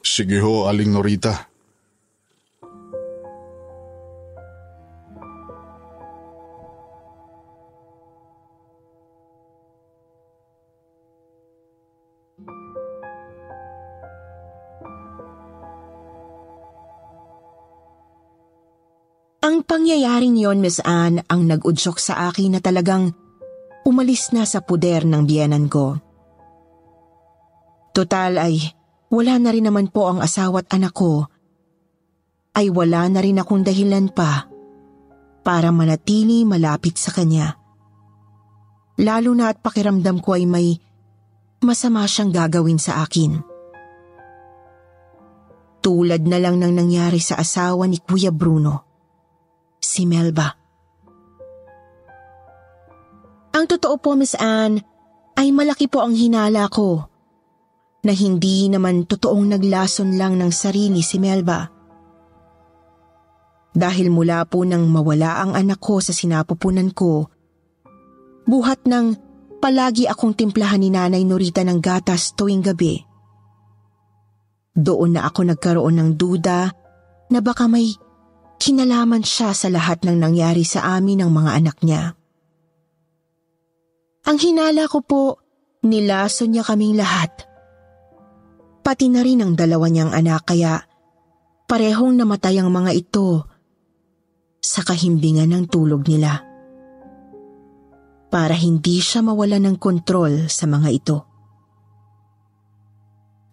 Sige 0.00 0.40
ho, 0.40 0.64
Aling 0.64 0.92
Norita. 0.92 1.57
Ang 19.48 19.64
pangyayaring 19.64 20.36
yon, 20.36 20.60
Miss 20.60 20.76
Anne, 20.84 21.24
ang 21.24 21.48
nag-udyok 21.48 21.96
sa 21.96 22.28
akin 22.28 22.52
na 22.52 22.60
talagang 22.60 23.16
umalis 23.88 24.28
na 24.36 24.44
sa 24.44 24.60
puder 24.60 25.08
ng 25.08 25.24
biyanan 25.24 25.72
ko. 25.72 25.96
Total 27.96 28.36
ay 28.36 28.60
wala 29.08 29.40
na 29.40 29.48
rin 29.48 29.64
naman 29.64 29.88
po 29.88 30.12
ang 30.12 30.20
asawa't 30.20 30.68
anak 30.68 30.92
ko. 30.92 31.32
Ay 32.52 32.68
wala 32.68 33.08
na 33.08 33.24
rin 33.24 33.40
akong 33.40 33.64
dahilan 33.64 34.12
pa 34.12 34.52
para 35.40 35.72
manatili 35.72 36.44
malapit 36.44 37.00
sa 37.00 37.16
kanya. 37.16 37.56
Lalo 39.00 39.32
na 39.32 39.48
at 39.48 39.64
pakiramdam 39.64 40.20
ko 40.20 40.36
ay 40.36 40.44
may 40.44 40.76
masama 41.64 42.04
siyang 42.04 42.36
gagawin 42.36 42.76
sa 42.76 43.00
akin. 43.00 43.40
Tulad 45.80 46.20
na 46.28 46.36
lang 46.36 46.60
ng 46.60 46.84
nangyari 46.84 47.16
sa 47.16 47.40
asawa 47.40 47.88
ni 47.88 47.96
Kuya 47.96 48.28
Bruno 48.28 48.87
si 49.78 50.04
Melba. 50.04 50.54
Ang 53.54 53.64
totoo 53.66 53.98
po, 53.98 54.14
Miss 54.14 54.38
Anne, 54.38 54.82
ay 55.38 55.50
malaki 55.50 55.90
po 55.90 56.02
ang 56.02 56.14
hinala 56.14 56.70
ko 56.70 57.06
na 58.06 58.14
hindi 58.14 58.70
naman 58.70 59.06
totoong 59.06 59.58
naglason 59.58 60.14
lang 60.14 60.38
ng 60.38 60.50
sarili 60.54 61.02
si 61.02 61.18
Melba. 61.18 61.66
Dahil 63.74 64.10
mula 64.10 64.42
po 64.46 64.62
nang 64.62 64.86
mawala 64.90 65.42
ang 65.42 65.54
anak 65.54 65.78
ko 65.78 65.98
sa 66.02 66.14
sinapupunan 66.14 66.90
ko, 66.94 67.30
buhat 68.46 68.86
ng 68.86 69.14
palagi 69.58 70.06
akong 70.06 70.34
timplahan 70.34 70.82
ni 70.82 70.90
Nanay 70.94 71.22
Norita 71.26 71.62
ng 71.66 71.78
gatas 71.82 72.34
tuwing 72.34 72.62
gabi. 72.62 73.02
Doon 74.78 75.18
na 75.18 75.26
ako 75.26 75.40
nagkaroon 75.50 75.98
ng 75.98 76.10
duda 76.14 76.70
na 77.28 77.38
baka 77.42 77.66
may 77.66 77.90
kinalaman 78.58 79.22
siya 79.22 79.54
sa 79.54 79.70
lahat 79.70 80.02
ng 80.04 80.18
nangyari 80.18 80.66
sa 80.66 80.98
amin 80.98 81.24
ng 81.24 81.30
mga 81.30 81.50
anak 81.62 81.76
niya. 81.86 82.18
Ang 84.28 84.36
hinala 84.36 84.84
ko 84.90 85.00
po, 85.00 85.24
nilaso 85.86 86.44
niya 86.44 86.66
kaming 86.66 86.98
lahat. 86.98 87.32
Pati 88.84 89.08
na 89.08 89.24
rin 89.24 89.40
ang 89.40 89.56
dalawa 89.56 89.88
niyang 89.88 90.12
anak 90.12 90.52
kaya 90.52 90.84
parehong 91.64 92.18
namatay 92.18 92.60
ang 92.60 92.68
mga 92.68 92.92
ito 92.92 93.46
sa 94.60 94.84
kahimbingan 94.84 95.48
ng 95.48 95.64
tulog 95.72 96.04
nila. 96.04 96.44
Para 98.28 98.52
hindi 98.52 99.00
siya 99.00 99.24
mawala 99.24 99.56
ng 99.56 99.80
kontrol 99.80 100.52
sa 100.52 100.68
mga 100.68 100.88
ito. 100.92 101.16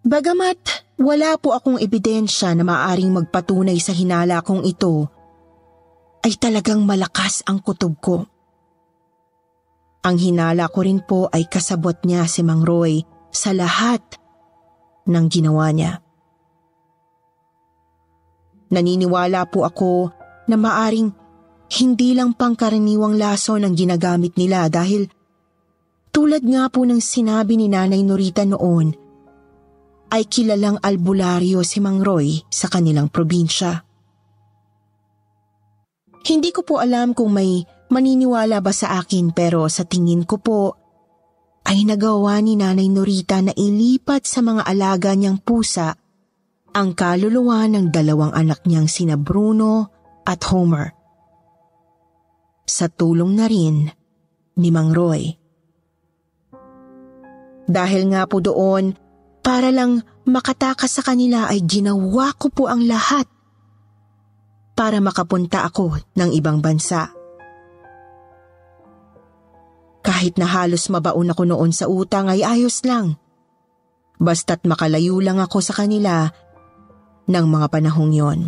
Bagamat 0.04 0.85
wala 0.96 1.36
po 1.36 1.52
akong 1.52 1.80
ebidensya 1.80 2.56
na 2.56 2.64
maaring 2.64 3.12
magpatunay 3.12 3.76
sa 3.84 3.92
hinala 3.92 4.40
kong 4.40 4.64
ito, 4.64 5.12
ay 6.24 6.34
talagang 6.40 6.82
malakas 6.88 7.44
ang 7.46 7.60
kutob 7.62 7.94
ko. 8.00 8.18
Ang 10.06 10.18
hinala 10.22 10.70
ko 10.70 10.80
rin 10.86 11.02
po 11.02 11.28
ay 11.30 11.50
kasabot 11.50 11.98
niya 12.06 12.30
si 12.30 12.46
Mang 12.46 12.62
Roy 12.62 13.02
sa 13.34 13.52
lahat 13.52 14.02
ng 15.06 15.26
ginawa 15.30 15.70
niya. 15.74 16.02
Naniniwala 18.74 19.46
po 19.50 19.66
ako 19.66 20.10
na 20.50 20.58
maaring 20.58 21.10
hindi 21.82 22.14
lang 22.14 22.34
pangkaraniwang 22.38 23.18
laso 23.18 23.58
ang 23.58 23.74
ginagamit 23.74 24.38
nila 24.38 24.70
dahil 24.70 25.10
tulad 26.14 26.42
nga 26.46 26.70
po 26.70 26.86
ng 26.86 27.02
sinabi 27.02 27.58
ni 27.58 27.68
Nanay 27.70 28.02
Norita 28.06 28.46
noon 28.46 29.05
ay 30.16 30.32
kilalang 30.32 30.80
albularyo 30.80 31.60
si 31.68 31.84
Mang 31.84 32.00
Roy 32.00 32.40
sa 32.48 32.72
kanilang 32.72 33.12
probinsya. 33.12 33.84
Hindi 36.24 36.50
ko 36.56 36.64
po 36.64 36.80
alam 36.80 37.12
kung 37.12 37.36
may 37.36 37.68
maniniwala 37.92 38.64
ba 38.64 38.72
sa 38.72 38.96
akin 39.04 39.36
pero 39.36 39.68
sa 39.68 39.84
tingin 39.84 40.24
ko 40.24 40.40
po 40.40 40.62
ay 41.68 41.84
nagawa 41.84 42.40
ni 42.40 42.56
Nanay 42.56 42.88
Norita 42.88 43.44
na 43.44 43.52
ilipat 43.52 44.24
sa 44.24 44.40
mga 44.40 44.64
alaga 44.64 45.12
niyang 45.14 45.44
pusa 45.44 45.92
ang 46.72 46.90
kaluluwa 46.96 47.68
ng 47.68 47.92
dalawang 47.92 48.32
anak 48.32 48.64
niyang 48.64 48.88
sina 48.88 49.20
Bruno 49.20 49.92
at 50.24 50.42
Homer. 50.48 50.96
Sa 52.66 52.88
tulong 52.90 53.36
na 53.36 53.46
rin 53.46 53.86
ni 54.58 54.70
Mang 54.72 54.96
Roy. 54.96 55.30
Dahil 57.66 58.14
nga 58.14 58.26
po 58.30 58.42
doon 58.42 59.05
para 59.46 59.70
lang 59.70 60.02
makatakas 60.26 60.98
sa 60.98 61.06
kanila 61.06 61.46
ay 61.46 61.62
ginawa 61.62 62.34
ko 62.34 62.50
po 62.50 62.66
ang 62.66 62.82
lahat 62.82 63.30
para 64.74 64.98
makapunta 64.98 65.62
ako 65.62 66.02
ng 66.18 66.30
ibang 66.34 66.66
bansa. 66.66 67.14
Kahit 70.02 70.42
na 70.42 70.50
halos 70.50 70.90
mabaon 70.90 71.30
ako 71.30 71.46
noon 71.46 71.70
sa 71.70 71.86
utang 71.86 72.26
ay 72.26 72.42
ayos 72.42 72.82
lang. 72.82 73.22
Basta't 74.18 74.66
makalayo 74.66 75.22
lang 75.22 75.38
ako 75.38 75.62
sa 75.62 75.78
kanila 75.78 76.34
ng 77.30 77.46
mga 77.46 77.68
panahong 77.70 78.14
yon. 78.14 78.40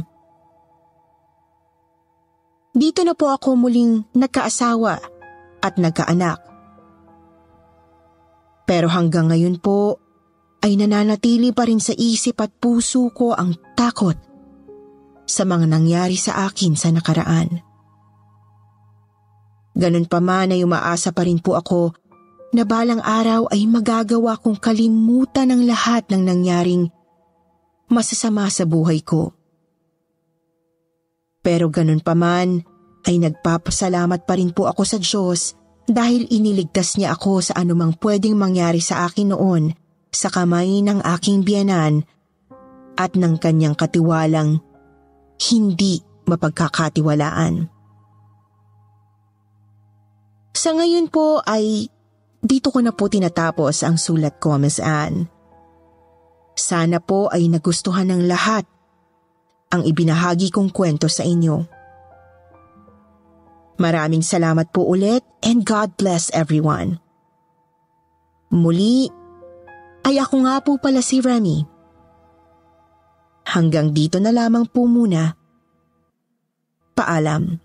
Dito 2.74 3.02
na 3.06 3.14
po 3.14 3.30
ako 3.34 3.58
muling 3.58 4.06
nagkaasawa 4.18 5.02
at 5.62 5.74
nagkaanak. 5.78 6.42
Pero 8.70 8.86
hanggang 8.90 9.34
ngayon 9.34 9.58
po 9.58 10.07
ay 10.68 10.76
nananatili 10.76 11.56
pa 11.56 11.64
rin 11.64 11.80
sa 11.80 11.96
isip 11.96 12.44
at 12.44 12.52
puso 12.60 13.08
ko 13.16 13.32
ang 13.32 13.56
takot 13.80 14.20
sa 15.24 15.48
mga 15.48 15.64
nangyari 15.64 16.20
sa 16.20 16.44
akin 16.44 16.76
sa 16.76 16.92
nakaraan. 16.92 17.64
Ganun 19.80 20.12
pa 20.12 20.20
man 20.20 20.52
ay 20.52 20.68
umaasa 20.68 21.16
pa 21.16 21.24
rin 21.24 21.40
po 21.40 21.56
ako 21.56 21.96
na 22.52 22.68
balang 22.68 23.00
araw 23.00 23.48
ay 23.48 23.64
magagawa 23.64 24.36
kong 24.36 24.60
kalimutan 24.60 25.56
ang 25.56 25.64
lahat 25.64 26.04
ng 26.12 26.22
nangyaring 26.28 26.84
masasama 27.88 28.52
sa 28.52 28.68
buhay 28.68 29.00
ko. 29.00 29.32
Pero 31.40 31.72
ganun 31.72 32.04
pa 32.04 32.12
man 32.12 32.60
ay 33.08 33.24
nagpapasalamat 33.24 34.28
pa 34.28 34.36
rin 34.36 34.52
po 34.52 34.68
ako 34.68 34.84
sa 34.84 35.00
Diyos 35.00 35.56
dahil 35.88 36.28
iniligtas 36.28 37.00
niya 37.00 37.16
ako 37.16 37.40
sa 37.40 37.56
anumang 37.56 37.96
pwedeng 38.04 38.36
mangyari 38.36 38.84
sa 38.84 39.08
akin 39.08 39.32
noon 39.32 39.87
sa 40.12 40.32
kamay 40.32 40.82
ng 40.82 41.04
aking 41.04 41.44
biyanan 41.44 42.04
at 42.98 43.14
ng 43.14 43.38
kanyang 43.38 43.78
katiwalang 43.78 44.60
hindi 45.38 46.02
mapagkakatiwalaan. 46.26 47.70
Sa 50.58 50.74
ngayon 50.74 51.08
po 51.14 51.40
ay 51.46 51.88
dito 52.42 52.74
ko 52.74 52.82
na 52.82 52.90
po 52.94 53.06
tinatapos 53.06 53.86
ang 53.86 54.02
sulat 54.02 54.42
ko, 54.42 54.58
Miss 54.58 54.82
Anne. 54.82 55.30
Sana 56.58 56.98
po 56.98 57.30
ay 57.30 57.46
nagustuhan 57.54 58.10
ng 58.10 58.26
lahat 58.26 58.66
ang 59.70 59.86
ibinahagi 59.86 60.50
kong 60.50 60.74
kwento 60.74 61.06
sa 61.06 61.22
inyo. 61.22 61.62
Maraming 63.78 64.26
salamat 64.26 64.74
po 64.74 64.90
ulit 64.90 65.22
and 65.46 65.62
God 65.62 65.94
bless 66.02 66.34
everyone. 66.34 66.98
Muli, 68.50 69.14
ay 70.08 70.24
ako 70.24 70.48
nga 70.48 70.56
po 70.64 70.80
pala 70.80 71.04
si 71.04 71.20
Remy. 71.20 71.68
Hanggang 73.52 73.92
dito 73.92 74.24
na 74.24 74.32
lamang 74.32 74.64
po 74.72 74.88
muna. 74.88 75.36
Paalam. 76.96 77.60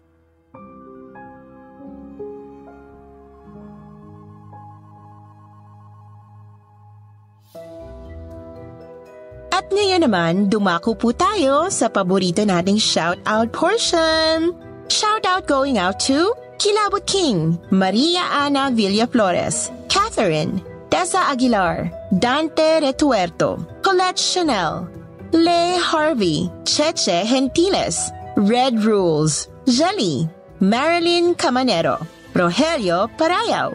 At 9.53 9.71
ngayon 9.71 10.03
naman, 10.03 10.35
dumako 10.51 10.99
po 10.99 11.15
tayo 11.15 11.71
sa 11.71 11.87
paborito 11.87 12.43
nating 12.43 12.83
shout-out 12.83 13.55
portion. 13.55 14.51
Shout-out 14.91 15.47
going 15.47 15.79
out 15.79 16.03
to 16.11 16.35
Kilabot 16.59 17.07
King, 17.07 17.59
Maria 17.71 18.23
Ana 18.35 18.71
Villaflores, 18.71 19.71
Catherine, 19.91 20.63
Tessa 20.93 21.33
Aguilar, 21.33 21.89
Dante 22.13 22.85
Retuerto, 22.85 23.57
Colette 23.81 24.21
Chanel, 24.21 24.85
Le 25.33 25.81
Harvey, 25.81 26.53
Cheche 26.69 27.25
Gentiles, 27.25 28.13
Red 28.37 28.85
Rules, 28.85 29.49
Jelly, 29.65 30.29
Marilyn 30.61 31.33
Camanero, 31.33 31.97
Rogelio 32.37 33.09
Parayaw, 33.17 33.73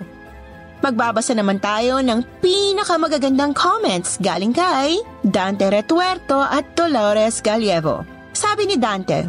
Magbabasa 0.85 1.33
naman 1.33 1.57
tayo 1.57 2.05
ng 2.05 2.21
pinakamagagandang 2.37 3.57
comments 3.57 4.21
galing 4.21 4.53
kay 4.53 5.01
Dante 5.25 5.73
Retuerto 5.73 6.37
at 6.37 6.77
Dolores 6.77 7.41
Gallevo. 7.41 8.05
Sabi 8.29 8.69
ni 8.69 8.77
Dante, 8.77 9.25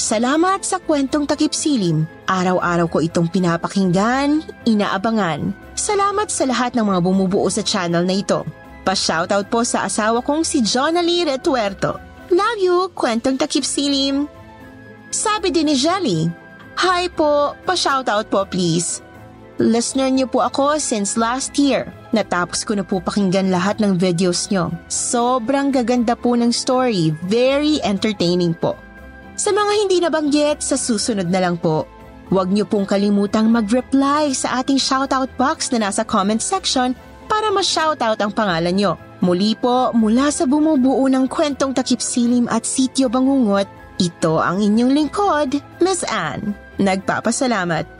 Salamat 0.00 0.64
sa 0.64 0.80
kwentong 0.80 1.28
takip 1.28 1.52
silim. 1.52 2.08
Araw-araw 2.24 2.88
ko 2.88 3.04
itong 3.04 3.28
pinapakinggan, 3.28 4.40
inaabangan. 4.64 5.52
Salamat 5.76 6.32
sa 6.32 6.48
lahat 6.48 6.72
ng 6.72 6.88
mga 6.88 7.04
bumubuo 7.04 7.44
sa 7.52 7.60
channel 7.60 8.08
na 8.08 8.16
ito. 8.16 8.48
Pa-shoutout 8.88 9.52
po 9.52 9.60
sa 9.60 9.84
asawa 9.84 10.24
kong 10.24 10.40
si 10.40 10.64
Jonalie 10.64 11.28
Retuerto. 11.28 12.00
Love 12.32 12.60
you, 12.64 12.88
kwentong 12.96 13.36
takip 13.36 13.60
silim. 13.60 14.24
Sabi 15.12 15.52
din 15.52 15.68
ni 15.68 15.76
Jelly, 15.76 16.32
Hi 16.80 17.12
po, 17.12 17.52
pa-shoutout 17.68 18.32
po 18.32 18.48
please. 18.48 19.04
Listener 19.60 20.08
niyo 20.08 20.32
po 20.32 20.40
ako 20.40 20.80
since 20.80 21.20
last 21.20 21.60
year. 21.60 21.92
Natapos 22.16 22.64
ko 22.64 22.72
na 22.72 22.88
po 22.88 23.04
pakinggan 23.04 23.52
lahat 23.52 23.76
ng 23.84 24.00
videos 24.00 24.48
niyo. 24.48 24.72
Sobrang 24.88 25.68
gaganda 25.68 26.16
po 26.16 26.32
ng 26.32 26.48
story, 26.48 27.12
very 27.28 27.76
entertaining 27.84 28.56
po. 28.56 28.80
Sa 29.40 29.56
mga 29.56 29.72
hindi 29.72 30.04
nabanggit, 30.04 30.60
sa 30.60 30.76
susunod 30.76 31.24
na 31.32 31.40
lang 31.40 31.56
po. 31.56 31.88
Huwag 32.28 32.52
niyo 32.52 32.68
pong 32.68 32.84
kalimutang 32.84 33.48
mag-reply 33.48 34.36
sa 34.36 34.60
ating 34.60 34.76
shoutout 34.76 35.32
box 35.40 35.72
na 35.72 35.88
nasa 35.88 36.04
comment 36.04 36.44
section 36.44 36.92
para 37.24 37.48
ma-shoutout 37.48 38.20
ang 38.20 38.36
pangalan 38.36 38.76
niyo. 38.76 39.00
Muli 39.24 39.56
po, 39.56 39.96
mula 39.96 40.28
sa 40.28 40.44
bumubuo 40.44 41.08
ng 41.08 41.24
kwentong 41.24 41.72
takip 41.72 42.04
silim 42.04 42.52
at 42.52 42.68
sityo 42.68 43.08
bangungot, 43.08 43.64
ito 43.96 44.36
ang 44.36 44.60
inyong 44.60 44.92
lingkod, 44.92 45.56
Miss 45.80 46.04
Anne. 46.04 46.52
Nagpapasalamat. 46.76 47.99